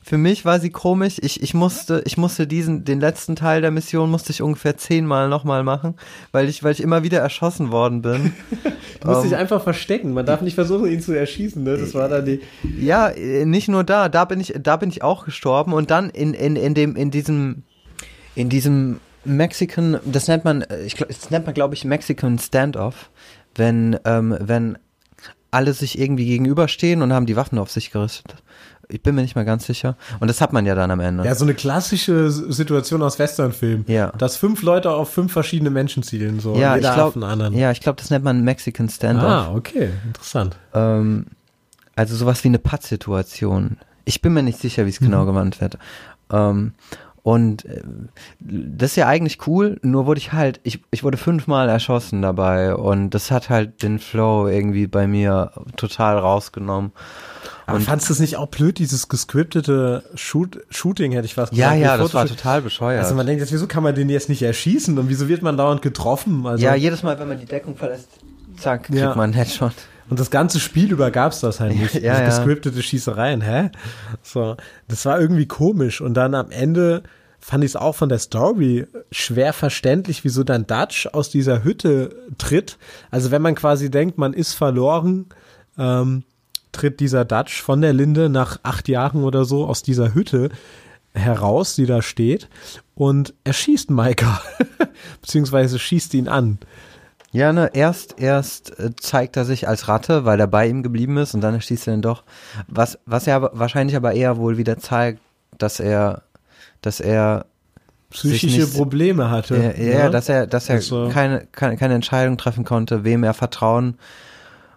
[0.04, 1.18] für mich war sie komisch.
[1.22, 5.30] Ich, ich musste, ich musste diesen, den letzten Teil der Mission musste ich ungefähr zehnmal
[5.30, 5.96] nochmal machen,
[6.32, 8.34] weil ich, weil ich immer wieder erschossen worden bin.
[9.02, 10.14] du musst um, dich ähm, einfach verstecken.
[10.14, 11.78] Man darf nicht versuchen, ihn zu erschießen, ne?
[11.78, 12.42] Das war dann die.
[12.80, 14.10] Ja, nicht nur da.
[14.10, 17.10] Da bin ich, da bin ich auch gestorben und dann in, in, in dem, in
[17.10, 17.64] diesem,
[18.36, 23.10] in diesem Mexican, das nennt man, ich, das nennt man, glaube ich, Mexican Standoff
[23.56, 24.78] wenn, ähm, wenn
[25.56, 28.36] alle sich irgendwie gegenüberstehen und haben die Waffen auf sich gerichtet.
[28.88, 29.96] Ich bin mir nicht mal ganz sicher.
[30.20, 31.24] Und das hat man ja dann am Ende.
[31.24, 33.86] Ja, so eine klassische Situation aus Westernfilmen.
[33.88, 34.12] Ja.
[34.12, 36.56] Dass fünf Leute auf fünf verschiedene Menschen zielen, so.
[36.56, 37.20] Ja, ich glaube,
[37.54, 39.26] ja, ich glaube, das nennt man Mexican Standoff.
[39.26, 40.56] Ah, okay, interessant.
[40.74, 41.26] Ähm,
[41.96, 43.78] also sowas wie eine Pattsituation.
[44.04, 45.28] Ich bin mir nicht sicher, wie es genau mhm.
[45.28, 45.80] gewandt wird.
[46.32, 46.74] Ähm,
[47.26, 47.82] und äh,
[48.40, 52.76] das ist ja eigentlich cool, nur wurde ich halt, ich, ich wurde fünfmal erschossen dabei
[52.76, 56.92] und das hat halt den Flow irgendwie bei mir total rausgenommen.
[57.66, 61.52] Aber und fandst du es nicht auch blöd, dieses gescriptete Shoot, Shooting, hätte ich fast
[61.52, 61.74] gesagt.
[61.74, 63.02] Ja, ja, das war total bescheuert.
[63.04, 65.58] Also man denkt jetzt, wieso kann man den jetzt nicht erschießen und wieso wird man
[65.58, 66.46] dauernd getroffen?
[66.46, 68.08] Also ja, jedes Mal, wenn man die Deckung verlässt,
[68.58, 69.10] zack, kriegt ja.
[69.16, 69.74] man einen Headshot.
[70.10, 71.96] Und das ganze Spiel über gab's das halt nicht.
[71.96, 72.26] Ja, ja.
[72.26, 73.72] Gescriptete Schießereien, hä?
[74.22, 74.56] So,
[74.88, 76.02] das war irgendwie komisch.
[76.02, 77.04] Und dann am Ende
[77.40, 82.16] fand ich es auch von der Story schwer verständlich, wieso dann Dutch aus dieser Hütte
[82.38, 82.78] tritt.
[83.12, 85.28] Also wenn man quasi denkt, man ist verloren,
[85.78, 86.24] ähm,
[86.72, 90.50] tritt dieser Dutch von der Linde nach acht Jahren oder so aus dieser Hütte
[91.14, 92.50] heraus, die da steht,
[92.96, 94.42] und er schießt Maika,
[95.22, 96.60] beziehungsweise schießt ihn an.
[97.36, 101.18] Ja, ne, erst, erst äh, zeigt er sich als Ratte, weil er bei ihm geblieben
[101.18, 102.24] ist und dann erschießt er ihn doch.
[102.70, 105.20] Was, was er wahrscheinlich aber eher wohl wieder zeigt,
[105.58, 106.22] dass er,
[106.80, 107.46] dass er
[108.10, 109.58] psychische nicht, Probleme hatte.
[109.58, 110.12] Ja, ja, ne?
[110.12, 111.10] dass er, dass er also.
[111.10, 113.98] keine, keine, keine Entscheidung treffen konnte, wem er vertrauen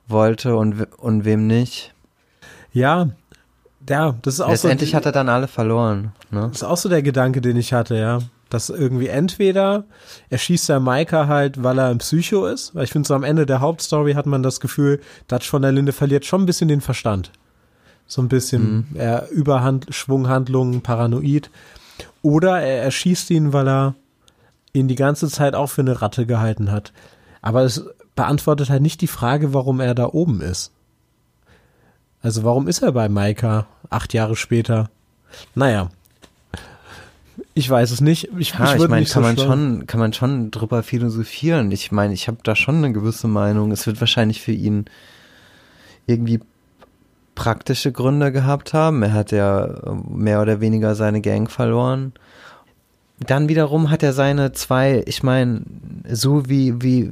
[0.09, 1.95] wollte und, und wem nicht.
[2.73, 3.11] Ja,
[3.89, 4.97] ja, das ist auch Letztendlich so.
[4.97, 6.13] hat er dann alle verloren.
[6.33, 6.49] Ne?
[6.49, 8.19] Das ist auch so der Gedanke, den ich hatte, ja.
[8.51, 9.85] Dass irgendwie entweder
[10.31, 13.25] er schießt der Maika halt, weil er ein Psycho ist, weil ich finde so am
[13.25, 16.69] Ende der Hauptstory hat man das Gefühl, Dutch von der Linde verliert schon ein bisschen
[16.69, 17.31] den Verstand.
[18.07, 18.97] So ein bisschen, mhm.
[18.97, 21.51] er Überhand, Schwunghandlungen, paranoid.
[22.23, 23.95] Oder er erschießt ihn, weil er
[24.73, 26.93] ihn die ganze Zeit auch für eine Ratte gehalten hat.
[27.43, 27.85] Aber es
[28.17, 30.73] beantwortet halt nicht die Frage, warum er da oben ist.
[32.21, 34.91] Also warum ist er bei Maika acht Jahre später?
[35.55, 35.91] Naja,
[37.59, 38.29] ich weiß es nicht.
[38.39, 41.73] Ich, ja, ich, ich meine, kann so man schon, kann man schon drüber philosophieren.
[41.73, 43.73] Ich meine, ich habe da schon eine gewisse Meinung.
[43.73, 44.85] Es wird wahrscheinlich für ihn
[46.07, 46.39] irgendwie
[47.35, 49.03] praktische Gründe gehabt haben.
[49.03, 52.13] Er hat ja äh, mehr oder weniger seine Gang verloren.
[53.19, 55.63] Dann wiederum hat er seine zwei, ich meine,
[56.09, 57.11] so wie, wie,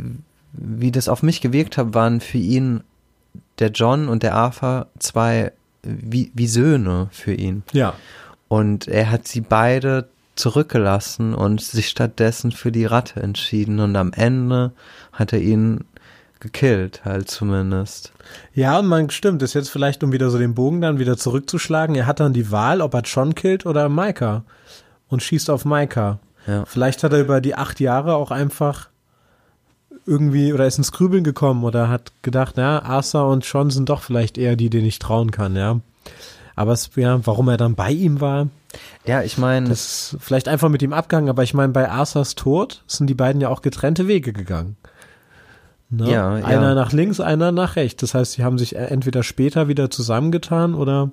[0.53, 2.85] wie das auf mich gewirkt hat, waren für ihn
[3.59, 5.51] der John und der Arthur zwei
[5.83, 7.65] wie, wie Söhne für ihn.
[7.73, 7.95] Ja.
[8.47, 14.13] Und er hat sie beide zurückgelassen und sich stattdessen für die Ratte entschieden und am
[14.13, 14.73] Ende
[15.13, 15.85] hat er ihn
[16.41, 18.13] gekillt, halt zumindest.
[18.55, 21.97] Ja, und man stimmt, ist jetzt vielleicht, um wieder so den Bogen dann wieder zurückzuschlagen,
[21.97, 24.45] er hat dann die Wahl, ob er John killt oder Micah
[25.09, 26.19] und schießt auf Micah.
[26.47, 26.65] Ja.
[26.67, 28.91] Vielleicht hat er über die acht Jahre auch einfach
[30.07, 34.03] irgendwie oder ist ins Grübeln gekommen oder hat gedacht, ja, Arthur und John sind doch
[34.03, 35.81] vielleicht eher die, denen ich trauen kann, ja.
[36.55, 38.49] Aber es, ja, warum er dann bei ihm war,
[39.05, 39.69] ja, ich meine.
[39.69, 43.15] Das ist vielleicht einfach mit ihm abgegangen, aber ich meine, bei Arthurs Tod sind die
[43.15, 44.77] beiden ja auch getrennte Wege gegangen.
[45.89, 46.11] Ne?
[46.11, 46.75] Ja, einer ja.
[46.75, 48.01] nach links, einer nach rechts.
[48.01, 51.11] Das heißt, sie haben sich entweder später wieder zusammengetan oder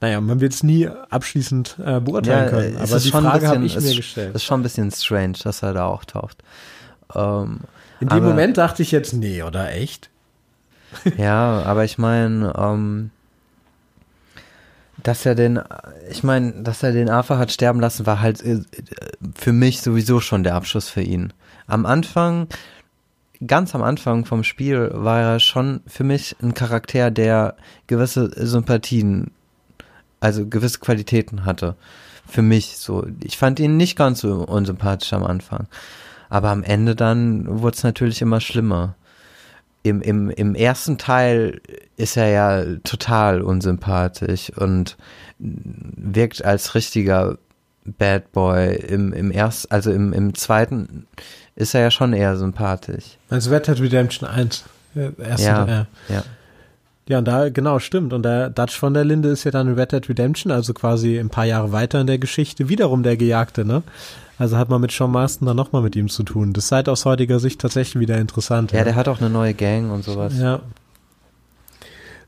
[0.00, 2.76] naja, man wird es nie abschließend äh, beurteilen ja, können.
[2.76, 4.34] Aber die Frage habe ich mir gestellt.
[4.34, 6.42] Das ist schon ein bisschen strange, dass er da auch tauft.
[7.14, 7.60] Ähm,
[8.00, 10.10] In dem Moment dachte ich jetzt, nee, oder echt?
[11.16, 13.10] ja, aber ich meine, ähm,
[15.02, 15.60] dass er den,
[16.10, 18.60] ich meine, dass er den Afa hat sterben lassen, war halt äh,
[19.34, 21.32] für mich sowieso schon der Abschluss für ihn.
[21.66, 22.48] Am Anfang,
[23.46, 29.30] ganz am Anfang vom Spiel, war er schon für mich ein Charakter, der gewisse Sympathien,
[30.20, 31.76] also gewisse Qualitäten hatte.
[32.28, 33.06] Für mich so.
[33.22, 35.68] Ich fand ihn nicht ganz so unsympathisch am Anfang.
[36.28, 38.96] Aber am Ende dann wurde es natürlich immer schlimmer
[39.88, 41.60] im, im, im ersten Teil
[41.96, 44.96] ist er ja total unsympathisch und
[45.38, 47.38] wirkt als richtiger
[47.84, 48.74] Bad Boy.
[48.76, 51.06] Im, im ersten, also im, im zweiten
[51.54, 53.16] ist er ja schon eher sympathisch.
[53.30, 54.64] Also Red Dead Redemption 1.
[54.94, 55.66] äh, Erste, Ja.
[55.66, 55.86] ja.
[56.08, 56.22] Ja.
[57.08, 58.12] Ja, und da, genau, stimmt.
[58.12, 61.18] Und der Dutch von der Linde ist ja dann in Red Dead Redemption, also quasi
[61.20, 63.84] ein paar Jahre weiter in der Geschichte, wiederum der Gejagte, ne?
[64.38, 66.52] Also hat man mit Sean Marston dann nochmal mit ihm zu tun.
[66.52, 68.72] Das ist halt aus heutiger Sicht tatsächlich wieder interessant.
[68.72, 70.38] Ja, der hat auch eine neue Gang und sowas.
[70.38, 70.60] Ja.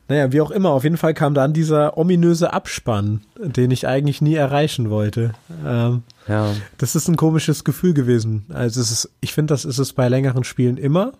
[0.07, 4.21] Naja, wie auch immer, auf jeden Fall kam dann dieser ominöse Abspann, den ich eigentlich
[4.21, 5.33] nie erreichen wollte.
[5.63, 6.47] Ähm, Ja.
[6.79, 8.45] das ist ein komisches Gefühl gewesen.
[8.51, 11.13] Also es ist, ich finde, das ist es bei längeren Spielen immer.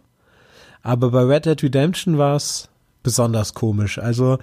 [0.82, 2.68] Aber bei Red Dead Redemption war es
[3.04, 4.00] besonders komisch.
[4.00, 4.40] Also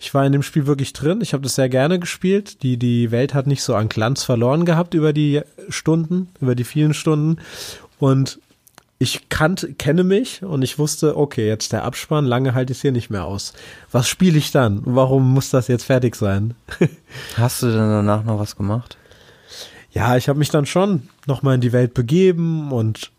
[0.00, 1.20] ich war in dem Spiel wirklich drin.
[1.20, 2.62] Ich habe das sehr gerne gespielt.
[2.62, 6.64] Die, die Welt hat nicht so an Glanz verloren gehabt über die Stunden, über die
[6.64, 7.38] vielen Stunden.
[7.98, 8.38] Und
[9.00, 12.82] ich kannte, kenne mich und ich wusste, okay, jetzt der Abspann, lange halte ich es
[12.82, 13.52] hier nicht mehr aus.
[13.92, 14.82] Was spiele ich dann?
[14.84, 16.54] Warum muss das jetzt fertig sein?
[17.36, 18.98] Hast du denn danach noch was gemacht?
[19.90, 23.10] Ja, ich habe mich dann schon nochmal in die Welt begeben und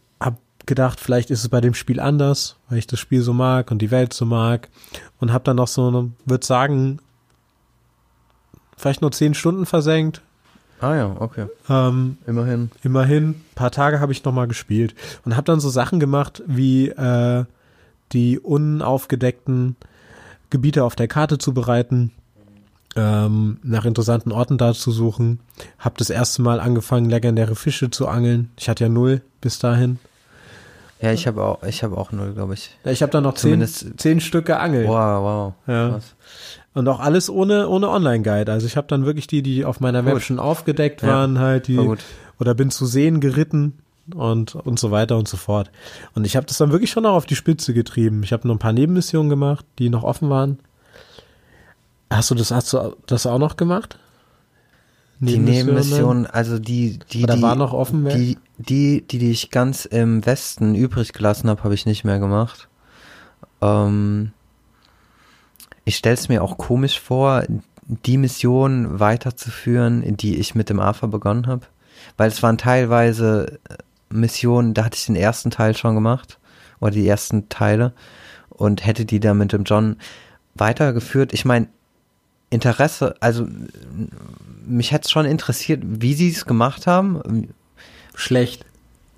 [0.69, 3.81] gedacht, vielleicht ist es bei dem Spiel anders, weil ich das Spiel so mag und
[3.81, 4.69] die Welt so mag.
[5.19, 6.99] Und habe dann noch so, würde sagen,
[8.77, 10.21] vielleicht nur zehn Stunden versenkt.
[10.79, 11.47] Ah ja, okay.
[11.67, 12.71] Ähm, Immerhin.
[12.83, 14.95] immerhin, paar Tage habe ich nochmal gespielt
[15.25, 17.43] und habe dann so Sachen gemacht wie äh,
[18.13, 19.75] die unaufgedeckten
[20.49, 22.11] Gebiete auf der Karte zu bereiten,
[22.95, 25.41] ähm, nach interessanten Orten da zu suchen.
[25.77, 28.51] Habe das erste Mal angefangen, legendäre Fische zu angeln.
[28.57, 29.99] Ich hatte ja null bis dahin.
[31.01, 32.71] Ja, ich habe auch, ich habe auch null, glaube ich.
[32.83, 34.87] Ich habe dann noch zehn, Zumindest- zehn Stück geangelt.
[34.87, 34.93] Wow,
[35.23, 35.53] wow.
[35.67, 35.89] Ja.
[35.91, 36.15] Krass.
[36.73, 38.51] Und auch alles ohne, ohne Online-Guide.
[38.51, 40.23] Also ich habe dann wirklich die, die auf meiner Web Gut.
[40.23, 41.79] schon aufgedeckt Ja, waren, halt die
[42.39, 43.79] oder bin zu sehen geritten
[44.13, 45.71] und und so weiter und so fort.
[46.15, 48.21] Und ich habe das dann wirklich schon auch auf die Spitze getrieben.
[48.23, 50.59] Ich habe noch ein paar Nebenmissionen gemacht, die noch offen waren.
[52.11, 53.97] Hast du das hast du das auch noch gemacht?
[55.21, 59.83] Die Nebenmission, also die, die, die, war noch offen, die, die, die, die ich ganz
[59.83, 62.69] im Westen übrig gelassen habe, habe ich nicht mehr gemacht.
[63.61, 64.31] Ähm,
[65.83, 67.43] ich stelle es mir auch komisch vor,
[68.05, 71.65] die Mission weiterzuführen, die ich mit dem AFA begonnen habe.
[72.15, 73.75] Weil es waren teilweise äh,
[74.09, 76.39] Missionen, da hatte ich den ersten Teil schon gemacht,
[76.79, 77.93] oder die ersten Teile,
[78.49, 79.97] und hätte die dann mit dem John
[80.55, 81.33] weitergeführt.
[81.33, 81.67] Ich meine,
[82.49, 83.47] Interesse, also
[84.69, 87.49] mich hätte es schon interessiert, wie sie es gemacht haben.
[88.15, 88.65] Schlecht.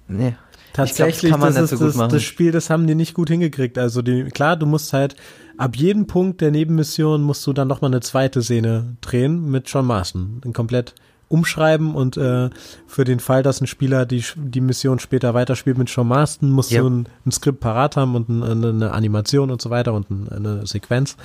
[0.08, 0.36] Nee.
[0.74, 2.12] Tatsächlich, kann man das, nicht ist, so gut das, machen.
[2.14, 3.78] das Spiel, das haben die nicht gut hingekriegt.
[3.78, 5.16] Also die, klar, du musst halt
[5.58, 9.68] ab jedem Punkt der Nebenmission musst du dann noch mal eine zweite Szene drehen mit
[9.70, 10.95] John Marston, komplett
[11.28, 12.49] umschreiben und äh,
[12.88, 16.72] für den Fall, dass ein Spieler die die Mission später weiterspielt mit John Marston, musst
[16.72, 16.82] Ja.
[16.82, 20.10] du ein, ein Skript parat haben und ein, eine, eine Animation und so weiter und
[20.10, 21.16] ein, eine Sequenz.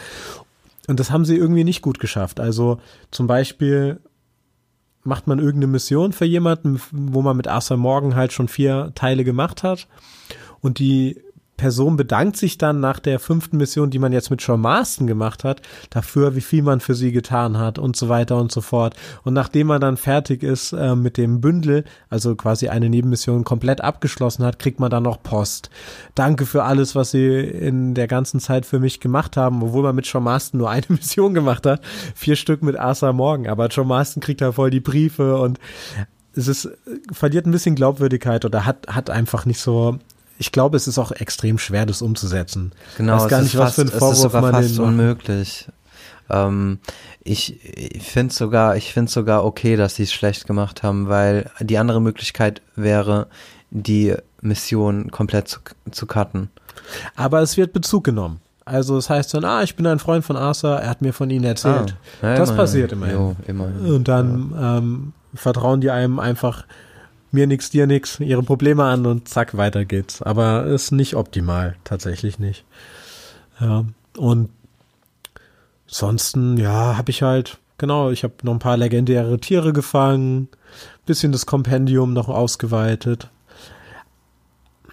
[0.88, 2.38] Und das haben sie irgendwie nicht gut geschafft.
[2.38, 3.98] Also zum Beispiel
[5.06, 9.24] macht man irgendeine Mission für jemanden, wo man mit Arthur Morgan halt schon vier Teile
[9.24, 9.86] gemacht hat.
[10.60, 11.20] Und die
[11.56, 15.44] Person bedankt sich dann nach der fünften Mission, die man jetzt mit Sean Marston gemacht
[15.44, 18.94] hat, dafür, wie viel man für sie getan hat und so weiter und so fort.
[19.24, 23.80] Und nachdem man dann fertig ist äh, mit dem Bündel, also quasi eine Nebenmission komplett
[23.80, 25.70] abgeschlossen hat, kriegt man dann noch Post.
[26.14, 29.96] Danke für alles, was sie in der ganzen Zeit für mich gemacht haben, obwohl man
[29.96, 31.80] mit Sean Marston nur eine Mission gemacht hat.
[32.14, 35.58] Vier Stück mit Arthur Morgan, aber Sean Marston kriegt da voll die Briefe und
[36.36, 36.68] es ist,
[37.12, 39.98] verliert ein bisschen Glaubwürdigkeit oder hat, hat einfach nicht so,
[40.38, 42.72] ich glaube, es ist auch extrem schwer, das umzusetzen.
[42.96, 44.52] Genau, Weiß gar es nicht, ist was fast, für einen es ist Vorwurf sogar man
[44.52, 45.68] fast unmöglich.
[46.28, 46.78] Ähm,
[47.22, 51.50] ich ich finde sogar, ich finde sogar okay, dass sie es schlecht gemacht haben, weil
[51.60, 53.28] die andere Möglichkeit wäre,
[53.70, 55.60] die Mission komplett zu,
[55.90, 56.50] zu cutten.
[57.14, 58.40] Aber es wird Bezug genommen.
[58.64, 61.30] Also es heißt dann, ah, ich bin ein Freund von Arthur, er hat mir von
[61.30, 61.94] Ihnen erzählt.
[62.20, 62.56] Ah, ja, das immerhin.
[62.56, 63.14] passiert immerhin.
[63.14, 63.94] Jo, immerhin.
[63.94, 66.64] Und dann ähm, vertrauen die einem einfach
[67.32, 70.22] mir nix, dir nix, ihre Probleme an und zack, weiter geht's.
[70.22, 72.64] Aber ist nicht optimal, tatsächlich nicht.
[73.60, 73.84] Ja,
[74.16, 74.50] und
[75.86, 80.48] ansonsten, ja, habe ich halt, genau, ich habe noch ein paar legendäre Tiere gefangen,
[81.06, 83.30] bisschen das Kompendium noch ausgeweitet.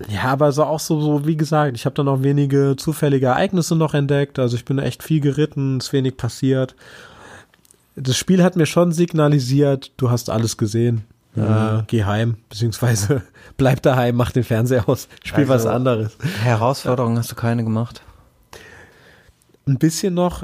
[0.07, 3.75] Ja, aber so auch so, so wie gesagt, ich habe dann auch wenige zufällige Ereignisse
[3.75, 4.39] noch entdeckt.
[4.39, 6.75] Also ich bin echt viel geritten, ist wenig passiert.
[7.95, 11.03] Das Spiel hat mir schon signalisiert, du hast alles gesehen.
[11.35, 13.23] Äh, geh heim, beziehungsweise
[13.57, 16.17] bleib daheim, mach den Fernseher aus, spiel was Also- anderes.
[16.43, 18.01] Herausforderungen hast du keine gemacht?
[19.67, 20.43] Ein bisschen noch,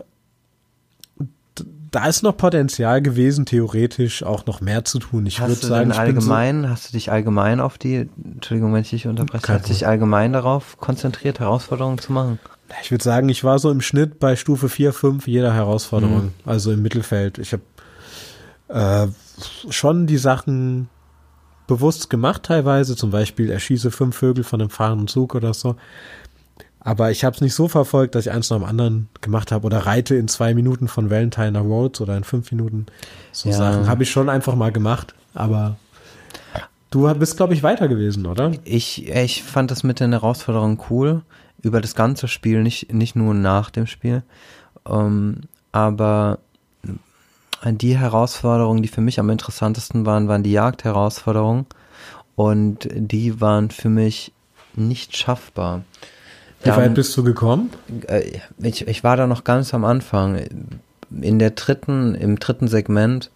[1.91, 5.25] da ist noch Potenzial gewesen, theoretisch auch noch mehr zu tun.
[5.25, 8.73] Ich würde Hast du sagen, bin so, allgemein, hast du dich allgemein auf die, Entschuldigung,
[8.73, 12.39] wenn ich dich unterbreche, hast du dich allgemein darauf konzentriert, Herausforderungen zu machen?
[12.83, 16.33] ich würde sagen, ich war so im Schnitt bei Stufe 4, 5 jeder Herausforderung, Mhm.
[16.45, 17.39] also im Mittelfeld.
[17.39, 17.63] Ich habe
[18.69, 19.07] äh,
[19.69, 20.89] schon die Sachen
[21.67, 25.75] bewusst gemacht teilweise, zum Beispiel erschieße fünf Vögel von einem fahrenden Zug oder so.
[26.79, 29.65] Aber ich habe es nicht so verfolgt, dass ich eins nach dem anderen gemacht habe
[29.65, 32.85] oder reite in zwei Minuten von Valentine Roads oder in fünf Minuten.
[33.31, 33.55] So Ja.
[33.55, 35.13] Sachen habe ich schon einfach mal gemacht.
[35.33, 35.77] Aber
[36.89, 38.53] du bist, glaube ich, weiter gewesen, oder?
[38.63, 41.21] Ich, ich fand das mit den Herausforderungen cool,
[41.61, 44.23] über das ganze Spiel, nicht, nicht nur nach dem Spiel.
[44.87, 45.41] Ähm,
[45.71, 46.39] aber
[47.65, 51.65] die Herausforderungen, die für mich am interessantesten waren, waren die Jagdherausforderungen.
[52.35, 54.31] Und die waren für mich
[54.75, 55.83] nicht schaffbar.
[56.63, 57.69] Wie weit bist du gekommen?
[58.07, 60.41] äh, ich, ich war da noch ganz am Anfang.
[61.21, 63.31] In der dritten, im dritten Segment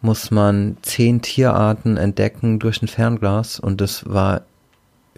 [0.00, 4.42] muss man zehn Tierarten entdecken durch ein Fernglas und das war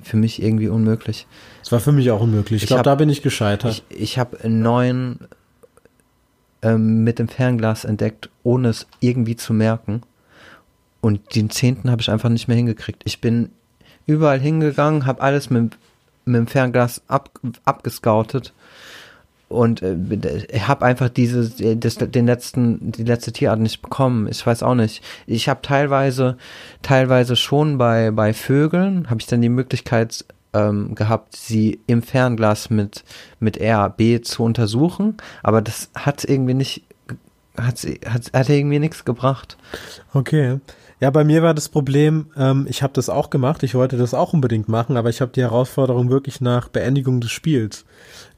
[0.03, 1.27] für mich irgendwie unmöglich.
[1.61, 2.59] Das war für mich auch unmöglich.
[2.59, 3.85] Ich Ich glaube, da bin ich gescheitert.
[3.89, 5.19] Ich, ich habe neun
[6.63, 10.01] ähm, mit dem Fernglas entdeckt, ohne es irgendwie zu merken.
[11.03, 13.03] Und den zehnten habe ich einfach nicht mehr hingekriegt.
[13.05, 13.51] Ich bin
[14.07, 15.77] überall hingegangen, habe alles mit,
[16.25, 17.31] mit dem Fernglas ab,
[17.67, 18.55] abgescoutet
[19.51, 24.29] und äh, habe einfach diese das, den letzten die letzte Tierart nicht bekommen.
[24.29, 25.03] Ich weiß auch nicht.
[25.27, 26.39] Ich habe teilweise
[26.81, 30.25] teilweise schon bei bei Vögeln habe ich dann die Möglichkeit
[30.55, 33.05] ähm, gehabt, sie im Fernglas mit
[33.41, 36.83] mit RAB zu untersuchen, aber das hat irgendwie nicht
[37.61, 39.57] hat sie hat, hat irgendwie nichts gebracht.
[40.15, 40.61] Okay.
[41.01, 44.15] Ja, bei mir war das Problem, ähm, ich habe das auch gemacht, ich wollte das
[44.15, 47.85] auch unbedingt machen, aber ich habe die Herausforderung wirklich nach Beendigung des Spiels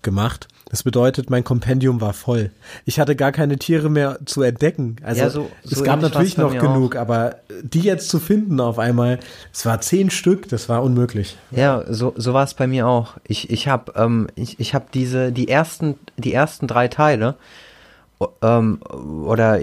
[0.03, 0.47] gemacht.
[0.69, 2.51] Das bedeutet, mein Kompendium war voll.
[2.85, 4.97] Ich hatte gar keine Tiere mehr zu entdecken.
[5.03, 8.61] Also Ja, so- es so gab ähnlich natürlich noch genug, aber die jetzt zu finden
[8.61, 9.21] auf einmal,
[9.55, 11.39] es war zehn Stück, das war unmöglich.
[11.51, 13.15] Ja, so, so war es bei mir auch.
[13.27, 17.37] Ich, ich habe ähm, ich, ich hab diese, die ersten, die ersten drei Teile,
[18.43, 19.61] ähm, oder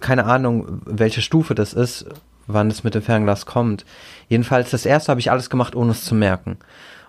[0.00, 2.06] keine Ahnung, welche Stufe das ist,
[2.46, 3.84] wann es mit dem Fernglas kommt.
[4.28, 6.58] Jedenfalls, das erste habe ich alles gemacht, ohne es zu merken.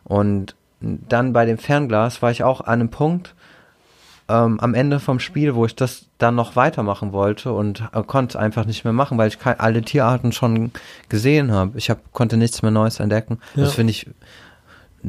[0.03, 3.33] Und dann bei dem Fernglas war ich auch an einem Punkt,
[4.29, 8.37] ähm, am Ende vom Spiel, wo ich das dann noch weitermachen wollte und äh, konnte
[8.37, 10.71] einfach nicht mehr machen, weil ich alle Tierarten schon
[11.07, 11.77] gesehen habe.
[11.77, 13.39] Ich hab, konnte nichts mehr Neues entdecken.
[13.55, 13.63] Ja.
[13.63, 14.07] Das finde ich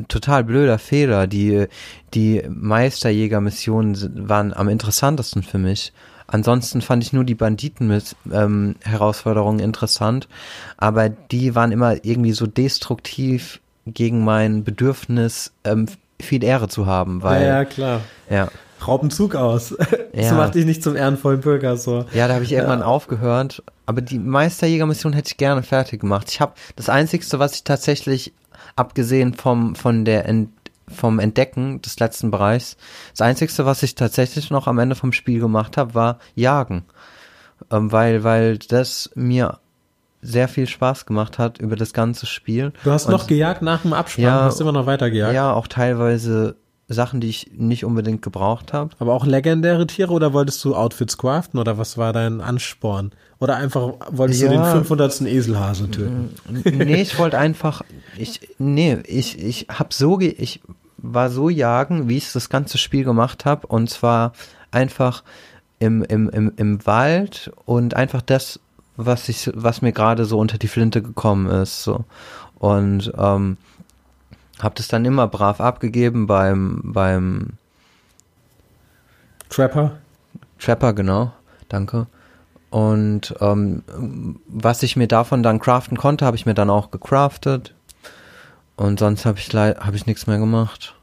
[0.09, 1.26] total blöder Fehler.
[1.26, 1.66] Die,
[2.14, 5.93] die Meisterjäger-Missionen waren am interessantesten für mich.
[6.26, 10.28] Ansonsten fand ich nur die Banditen-Herausforderungen interessant,
[10.76, 15.86] aber die waren immer irgendwie so destruktiv gegen mein Bedürfnis, ähm,
[16.20, 18.01] viel Ehre zu haben, weil ja, ja, klar.
[18.28, 18.49] ja.
[18.86, 19.74] Raubenzug aus.
[20.12, 20.34] Das Ja.
[20.34, 22.05] macht dich nicht zum ehrenvollen Bürger so.
[22.12, 23.62] Ja, da habe ich irgendwann aufgehört.
[23.86, 26.26] Aber die Meisterjägermission hätte ich gerne fertig gemacht.
[26.30, 28.32] Ich habe das Einzigste, was ich tatsächlich,
[28.79, 30.51] abgesehen vom, von der Ent,
[30.89, 32.76] vom Entdecken des letzten Bereichs,
[33.12, 36.85] das Einzigste, was ich tatsächlich noch am Ende vom Spiel gemacht habe, war Jagen.
[37.70, 39.59] Ähm, weil, weil das mir
[40.22, 42.72] sehr viel Spaß gemacht hat über das ganze Spiel.
[42.85, 44.43] Du hast Und- noch gejagt nach dem Abspann, Ja.
[44.45, 45.35] hast immer noch weiter gejagt.
[45.35, 46.57] Ja, auch teilweise
[46.89, 48.91] Sachen, die ich nicht unbedingt gebraucht habe.
[48.99, 53.12] Aber auch legendäre Tiere oder wolltest du Outfits craften oder was war dein Ansporn?
[53.41, 54.53] Oder einfach wolltest du Ja.
[54.53, 55.20] den 500.
[55.22, 56.34] Eselhase töten?
[56.49, 57.82] nee, ich wollte einfach,
[58.16, 60.61] ich, nee, ich, ich hab so, ge ich
[60.97, 64.32] war so jagen, wie ich das ganze Spiel gemacht habe, und zwar
[64.72, 65.22] einfach
[65.78, 68.59] im, im, im, im Wald und einfach das,
[68.97, 72.05] was ich, was mir gerade so unter die Flinte gekommen ist, so.
[72.59, 73.57] Und, ähm,
[74.59, 77.51] hab das dann immer brav abgegeben beim, beim
[79.49, 79.99] Trapper?
[80.59, 81.32] Trapper, genau,
[81.68, 82.09] danke.
[82.71, 83.83] Und ähm,
[84.47, 87.75] was ich mir davon dann craften konnte, habe ich mir dann auch gecraftet.
[88.77, 90.95] Und sonst habe ich habe ich nichts mehr gemacht.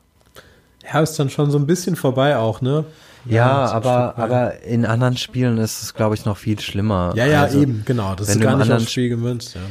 [0.92, 2.86] Ja, ist dann schon so ein bisschen vorbei auch, ne?
[3.26, 7.14] Ja, ein aber aber in anderen Spielen ist es, glaube ich, noch viel schlimmer.
[7.16, 8.14] Ja, ja, Also, eben, genau.
[8.16, 9.62] Das ist gar nicht aufs Spiel gemünzt, ja.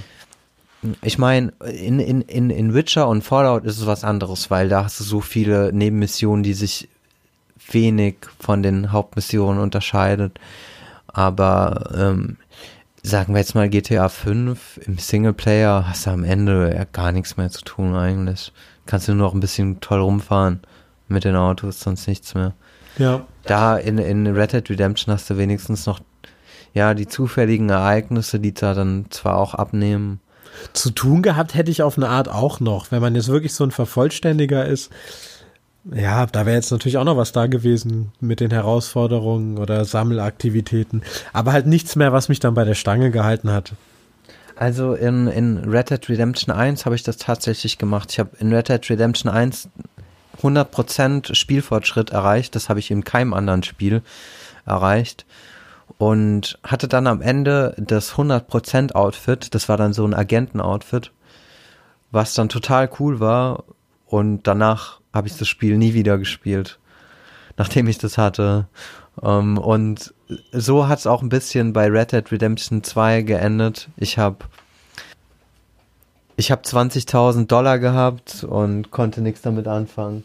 [1.01, 4.85] Ich meine, in, in, in, in Witcher und Fallout ist es was anderes, weil da
[4.85, 6.89] hast du so viele Nebenmissionen, die sich
[7.71, 10.39] wenig von den Hauptmissionen unterscheidet.
[11.15, 12.37] Aber ähm,
[13.03, 17.37] sagen wir jetzt mal GTA 5 im Singleplayer hast du am Ende ja gar nichts
[17.37, 18.53] mehr zu tun eigentlich.
[18.85, 20.61] Kannst du nur noch ein bisschen toll rumfahren
[21.09, 22.53] mit den Autos, sonst nichts mehr.
[22.99, 23.25] Ja.
[23.45, 26.01] Da in, in Red Dead Redemption hast du wenigstens noch
[26.73, 30.21] ja die zufälligen Ereignisse, die da dann zwar auch abnehmen.
[30.73, 33.65] Zu tun gehabt hätte ich auf eine Art auch noch, wenn man jetzt wirklich so
[33.65, 34.91] ein Vervollständiger ist.
[35.93, 41.03] Ja, da wäre jetzt natürlich auch noch was da gewesen mit den Herausforderungen oder Sammelaktivitäten.
[41.33, 43.75] Aber halt nichts mehr, was mich dann bei der Stange gehalten hat.
[44.57, 48.13] Also in, in Red Dead Redemption 1 habe ich das tatsächlich gemacht.
[48.13, 49.69] Ich habe in Red Dead Redemption 1
[50.43, 52.55] 100% Spielfortschritt erreicht.
[52.55, 54.03] Das habe ich in keinem anderen Spiel
[54.67, 55.27] erreicht.
[55.99, 61.13] und hatte dann am Ende das 100% Outfit, das war dann so ein Agenten-Outfit,
[62.11, 63.65] was dann total cool war
[64.07, 66.79] und danach habe ich das Spiel nie wieder gespielt,
[67.57, 68.67] nachdem ich das hatte.
[69.17, 70.13] Um, ähm, und
[70.51, 73.89] so hat es auch ein bisschen bei Red Dead Redemption 2 geendet.
[73.97, 74.39] Ich habe
[76.37, 80.25] ich habe 20.000 Dollar gehabt und konnte nichts damit anfangen.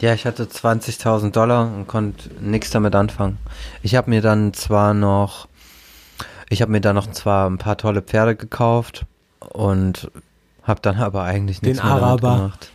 [0.00, 3.38] Ja, ich hatte 20.000 Dollar und konnte nichts damit anfangen.
[3.82, 5.46] Ich habe mir dann zwar noch,
[6.50, 9.06] ich habe mir dann noch zwar ein paar tolle Pferde gekauft
[9.40, 10.10] und
[10.62, 12.36] habe dann aber eigentlich nichts den mehr Araber.
[12.36, 12.70] gemacht.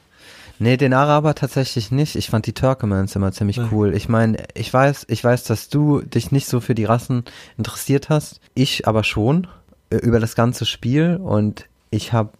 [0.57, 2.15] Nee, den Araber tatsächlich nicht.
[2.15, 3.69] Ich fand die Turkmans immer ziemlich Nein.
[3.71, 3.93] cool.
[3.93, 7.26] Ich meine, ich weiß, ich weiß, dass du dich nicht so für die Rassen
[7.57, 8.39] interessiert hast.
[8.55, 9.47] Ich aber schon
[9.91, 12.32] äh, über das ganze Spiel und ich habe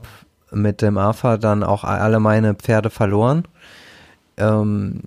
[0.50, 3.46] mit dem AFA dann auch alle meine Pferde verloren
[4.38, 5.02] ähm,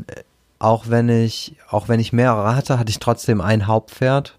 [0.59, 4.38] auch wenn ich, auch wenn ich mehrere hatte, hatte ich trotzdem ein Hauptpferd,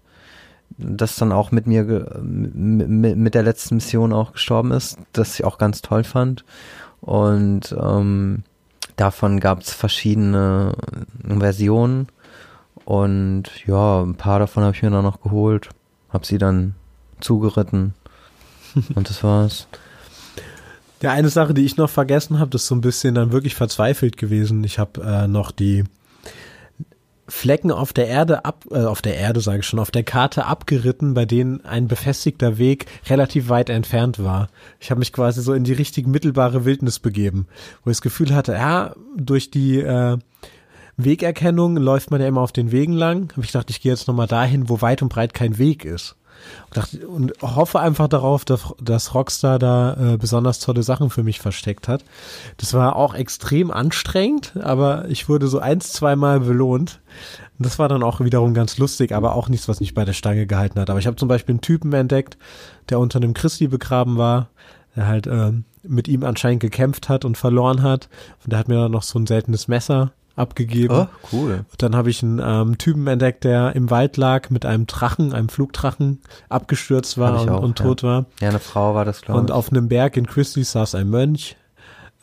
[0.82, 1.84] das dann auch mit mir,
[2.22, 6.44] mit, der letzten Mission auch gestorben ist, das ich auch ganz toll fand.
[7.00, 8.42] Und ähm,
[8.96, 10.74] davon gab es verschiedene
[11.26, 12.08] Versionen.
[12.84, 15.68] Und ja, ein paar davon habe ich mir dann noch geholt,
[16.08, 16.74] habe sie dann
[17.20, 17.94] zugeritten
[18.94, 19.66] und das war's.
[21.02, 23.54] Ja, eine Sache, die ich noch vergessen habe, das ist so ein bisschen dann wirklich
[23.54, 24.64] verzweifelt gewesen.
[24.64, 25.84] Ich habe äh, noch die
[27.30, 30.46] Flecken auf der Erde ab, äh, auf der Erde sage ich schon, auf der Karte
[30.46, 34.48] abgeritten, bei denen ein befestigter Weg relativ weit entfernt war.
[34.80, 37.46] Ich habe mich quasi so in die richtig mittelbare Wildnis begeben,
[37.84, 40.18] wo ich das Gefühl hatte, ja, durch die äh,
[40.96, 43.32] Wegerkennung läuft man ja immer auf den Wegen lang.
[43.32, 46.16] Habe ich gedacht, ich gehe jetzt nochmal dahin, wo weit und breit kein Weg ist.
[46.66, 51.22] Und, dachte, und hoffe einfach darauf, dass, dass Rockstar da äh, besonders tolle Sachen für
[51.22, 52.04] mich versteckt hat.
[52.56, 57.00] Das war auch extrem anstrengend, aber ich wurde so eins, zweimal belohnt.
[57.58, 60.12] Und das war dann auch wiederum ganz lustig, aber auch nichts, was mich bei der
[60.12, 60.90] Stange gehalten hat.
[60.90, 62.38] Aber ich habe zum Beispiel einen Typen entdeckt,
[62.88, 64.48] der unter einem Christi begraben war,
[64.96, 68.08] der halt äh, mit ihm anscheinend gekämpft hat und verloren hat.
[68.44, 70.94] Und der hat mir dann noch so ein seltenes Messer abgegeben.
[70.94, 71.64] Oh, cool.
[71.78, 75.48] Dann habe ich einen ähm, Typen entdeckt, der im Wald lag mit einem Drachen, einem
[75.48, 78.08] Flugdrachen, abgestürzt war und, auch, und, tot ja.
[78.08, 78.26] war.
[78.40, 79.42] Ja, eine Frau war das, glaube ich.
[79.42, 81.56] Und auf einem Berg in Christie saß ein Mönch.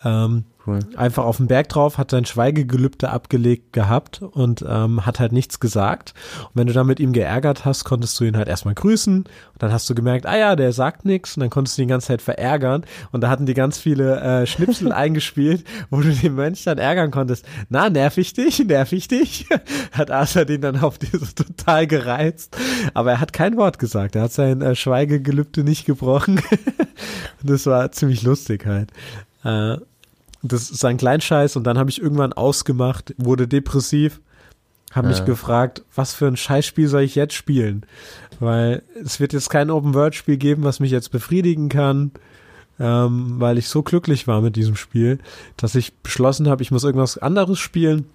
[0.03, 0.79] Ähm, cool.
[0.95, 5.59] einfach auf dem Berg drauf, hat sein Schweigegelübde abgelegt gehabt und ähm, hat halt nichts
[5.59, 6.13] gesagt.
[6.43, 9.27] Und wenn du dann mit ihm geärgert hast, konntest du ihn halt erstmal grüßen und
[9.57, 11.91] dann hast du gemerkt, ah ja, der sagt nichts und dann konntest du ihn die
[11.91, 16.35] ganze Zeit verärgern und da hatten die ganz viele äh, Schnipsel eingespielt, wo du den
[16.35, 17.45] Mönch dann ärgern konntest.
[17.69, 18.59] Na, nerv ich dich?
[18.65, 19.47] Nerv ich dich?
[19.91, 22.57] hat Arthur den dann auf dieses total gereizt.
[22.93, 24.15] Aber er hat kein Wort gesagt.
[24.15, 26.41] Er hat sein äh, Schweigegelübde nicht gebrochen.
[27.43, 28.91] das war ziemlich lustig halt.
[29.43, 29.77] Äh,
[30.43, 34.21] das ist ein Kleinscheiß und dann habe ich irgendwann ausgemacht, wurde depressiv,
[34.93, 37.85] habe mich gefragt, was für ein Scheißspiel soll ich jetzt spielen?
[38.39, 42.11] Weil es wird jetzt kein Open-World-Spiel geben, was mich jetzt befriedigen kann,
[42.79, 45.19] ähm, weil ich so glücklich war mit diesem Spiel,
[45.57, 48.05] dass ich beschlossen habe, ich muss irgendwas anderes spielen.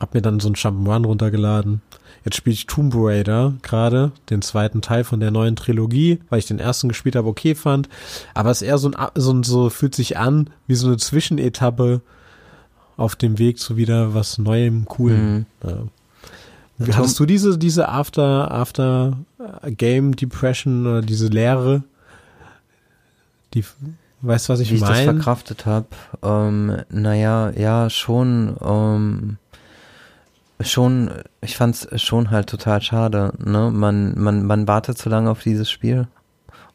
[0.00, 1.82] Hab mir dann so ein Jump'n'Run runtergeladen
[2.24, 6.46] Jetzt spiele ich Tomb Raider gerade, den zweiten Teil von der neuen Trilogie, weil ich
[6.46, 7.88] den ersten gespielt habe, okay fand.
[8.34, 10.96] Aber es ist eher so ein, so, ein, so fühlt sich an wie so eine
[10.96, 12.02] Zwischenetappe
[12.98, 15.46] auf dem Weg zu wieder was Neuem, Coolen.
[15.62, 15.88] Mhm.
[16.86, 16.96] Ja.
[16.96, 19.16] Hattest du diese, diese After, After
[19.64, 21.82] Game Depression oder diese Leere?
[23.54, 23.64] Die,
[24.20, 24.80] weißt du, was ich meine?
[24.80, 25.86] Wie ich das verkraftet habe?
[26.22, 29.38] Ähm, naja, ja, schon, ähm,
[30.60, 33.70] schon, ich fand's schon halt total schade, ne?
[33.70, 36.08] Man, man, man wartet zu lange auf dieses Spiel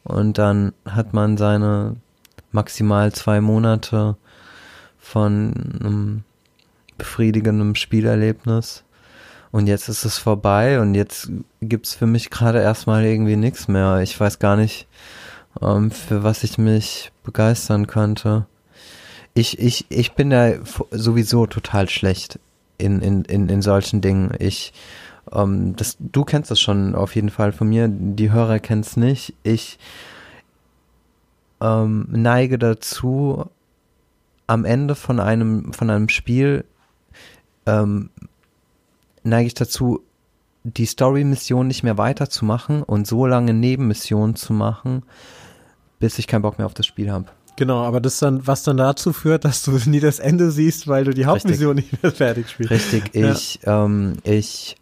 [0.03, 1.95] und dann hat man seine
[2.51, 4.15] maximal zwei Monate
[4.99, 6.23] von einem
[6.97, 8.83] befriedigendem Spielerlebnis
[9.51, 11.29] und jetzt ist es vorbei und jetzt
[11.61, 13.99] gibt's für mich gerade erstmal irgendwie nichts mehr.
[13.99, 14.87] Ich weiß gar nicht,
[15.61, 18.47] ähm, für was ich mich begeistern könnte.
[19.35, 20.53] Ich, ich, ich bin da
[20.91, 22.39] sowieso total schlecht
[22.77, 24.31] in, in, in, in solchen Dingen.
[24.39, 24.73] Ich,
[25.31, 28.97] ähm, das, du kennst das schon auf jeden Fall von mir, die Hörer kennen es
[28.97, 29.33] nicht.
[29.43, 29.79] Ich
[31.61, 33.45] ähm, neige dazu,
[34.47, 36.65] am Ende von einem, von einem Spiel
[37.65, 38.09] ähm,
[39.23, 40.03] neige ich dazu,
[40.63, 45.03] die Story-Mission nicht mehr weiterzumachen und so lange Nebenmissionen zu machen,
[45.99, 47.27] bis ich keinen Bock mehr auf das Spiel habe.
[47.55, 51.03] Genau, aber das dann, was dann dazu führt, dass du nie das Ende siehst, weil
[51.03, 51.91] du die Hauptmission Richtig.
[51.91, 52.71] nicht mehr fertig spielst.
[52.71, 53.85] Richtig, ich, ja.
[53.85, 54.77] ähm, ich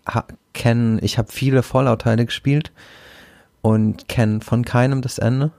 [0.54, 2.72] kenne, ich habe viele Fallout-Teile gespielt
[3.62, 5.52] und kenne von keinem das Ende.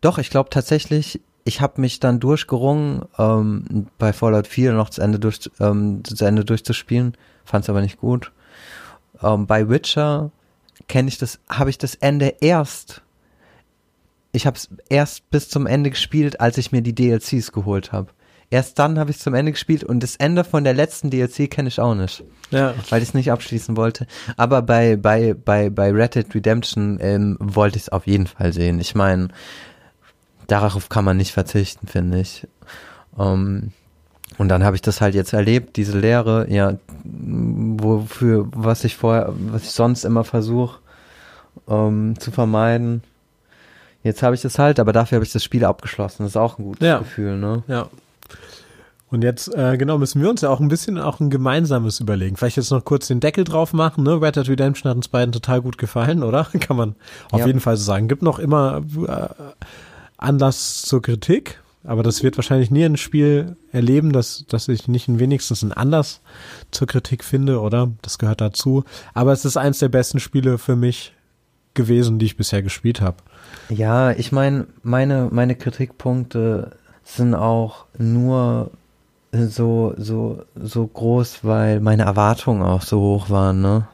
[0.00, 5.00] Doch, ich glaube tatsächlich, ich habe mich dann durchgerungen, ähm, bei Fallout 4 noch zu
[5.00, 8.32] Ende, durch, ähm, zu Ende durchzuspielen, fand es aber nicht gut.
[9.22, 10.30] Ähm, bei Witcher
[10.88, 13.02] kenne ich das, habe ich das Ende erst.
[14.36, 18.08] Ich habe es erst bis zum Ende gespielt, als ich mir die DLCs geholt habe.
[18.50, 21.50] Erst dann habe ich es zum Ende gespielt und das Ende von der letzten DLC
[21.50, 22.22] kenne ich auch nicht.
[22.50, 22.74] Ja.
[22.90, 24.06] Weil ich es nicht abschließen wollte.
[24.36, 28.52] Aber bei, bei, bei, bei Red Dead Redemption ähm, wollte ich es auf jeden Fall
[28.52, 28.78] sehen.
[28.78, 29.28] Ich meine,
[30.48, 32.46] darauf kann man nicht verzichten, finde ich.
[33.18, 33.72] Ähm,
[34.36, 36.74] und dann habe ich das halt jetzt erlebt, diese Lehre, ja,
[37.04, 40.80] wofür, was ich vorher, was ich sonst immer versuche
[41.68, 43.02] ähm, zu vermeiden.
[44.06, 46.22] Jetzt habe ich das halt, aber dafür habe ich das Spiel abgeschlossen.
[46.22, 46.98] Das ist auch ein gutes Ja.
[46.98, 47.64] Gefühl, ne?
[47.66, 47.88] Ja.
[49.08, 52.36] Und jetzt, äh, genau, müssen wir uns ja auch ein bisschen auch ein gemeinsames überlegen.
[52.36, 54.20] Vielleicht jetzt noch kurz den Deckel drauf machen, ne?
[54.20, 56.44] Red Dead Redemption hat uns beiden total gut gefallen, oder?
[56.60, 56.94] Kann man
[57.30, 57.46] auf Ja.
[57.46, 58.08] jeden Fall so sagen.
[58.08, 59.28] Gibt noch immer äh,
[60.18, 65.06] Anlass zur Kritik, aber das wird wahrscheinlich nie ein Spiel erleben, dass, dass ich nicht
[65.18, 66.20] wenigstens einen Anlass
[66.70, 67.90] zur Kritik finde, oder?
[68.02, 68.84] Das gehört dazu.
[69.14, 71.12] Aber es ist eins der besten Spiele für mich
[71.74, 73.16] gewesen, die ich bisher gespielt habe.
[73.68, 78.70] Ja, ich meine, meine, meine Kritikpunkte sind auch nur
[79.32, 83.88] so, so, so groß, weil meine Erwartungen auch so hoch waren, ne?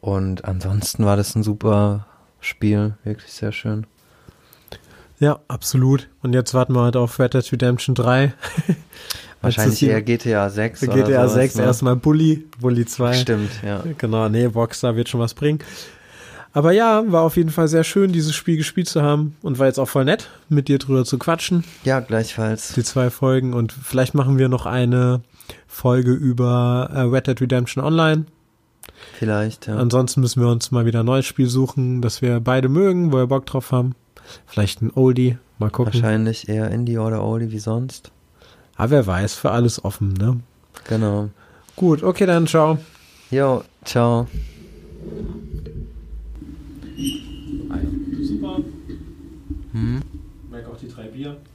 [0.00, 2.06] Und ansonsten war das ein super
[2.40, 3.86] Spiel, wirklich sehr schön.
[5.18, 6.08] Ja, absolut.
[6.22, 8.32] Und jetzt warten wir halt auf Red Dead Redemption 3.
[9.42, 11.62] Wahrscheinlich eher GTA 6 hier- oder GTA sowas, 6 ne?
[11.64, 13.14] erstmal Bully, Bully 2.
[13.14, 13.82] Stimmt, ja.
[13.98, 15.60] Genau, nee, Rockstar wird schon was bringen.
[16.52, 19.66] Aber ja, war auf jeden Fall sehr schön, dieses Spiel gespielt zu haben und war
[19.66, 22.72] jetzt auch voll nett, mit dir drüber zu quatschen, Ja, gleichfalls.
[22.72, 23.54] die zwei Folgen.
[23.54, 25.20] Und vielleicht machen wir noch eine
[25.68, 28.24] Folge über äh, Red Dead Redemption Online.
[29.18, 29.76] Vielleicht, ja.
[29.76, 33.18] Ansonsten müssen wir uns mal wieder ein neues Spiel suchen, das wir beide mögen, wo
[33.18, 33.94] wir Bock drauf haben.
[34.46, 35.94] Vielleicht ein Oldie, mal gucken.
[35.94, 38.10] Wahrscheinlich eher Indie oder Oldie wie sonst.
[38.76, 40.40] Aber wer weiß, für alles offen, ne?
[40.88, 41.28] Genau.
[41.76, 42.78] Gut, okay, dann ciao.
[43.30, 44.26] Jo, ciao.
[51.20, 51.49] Super.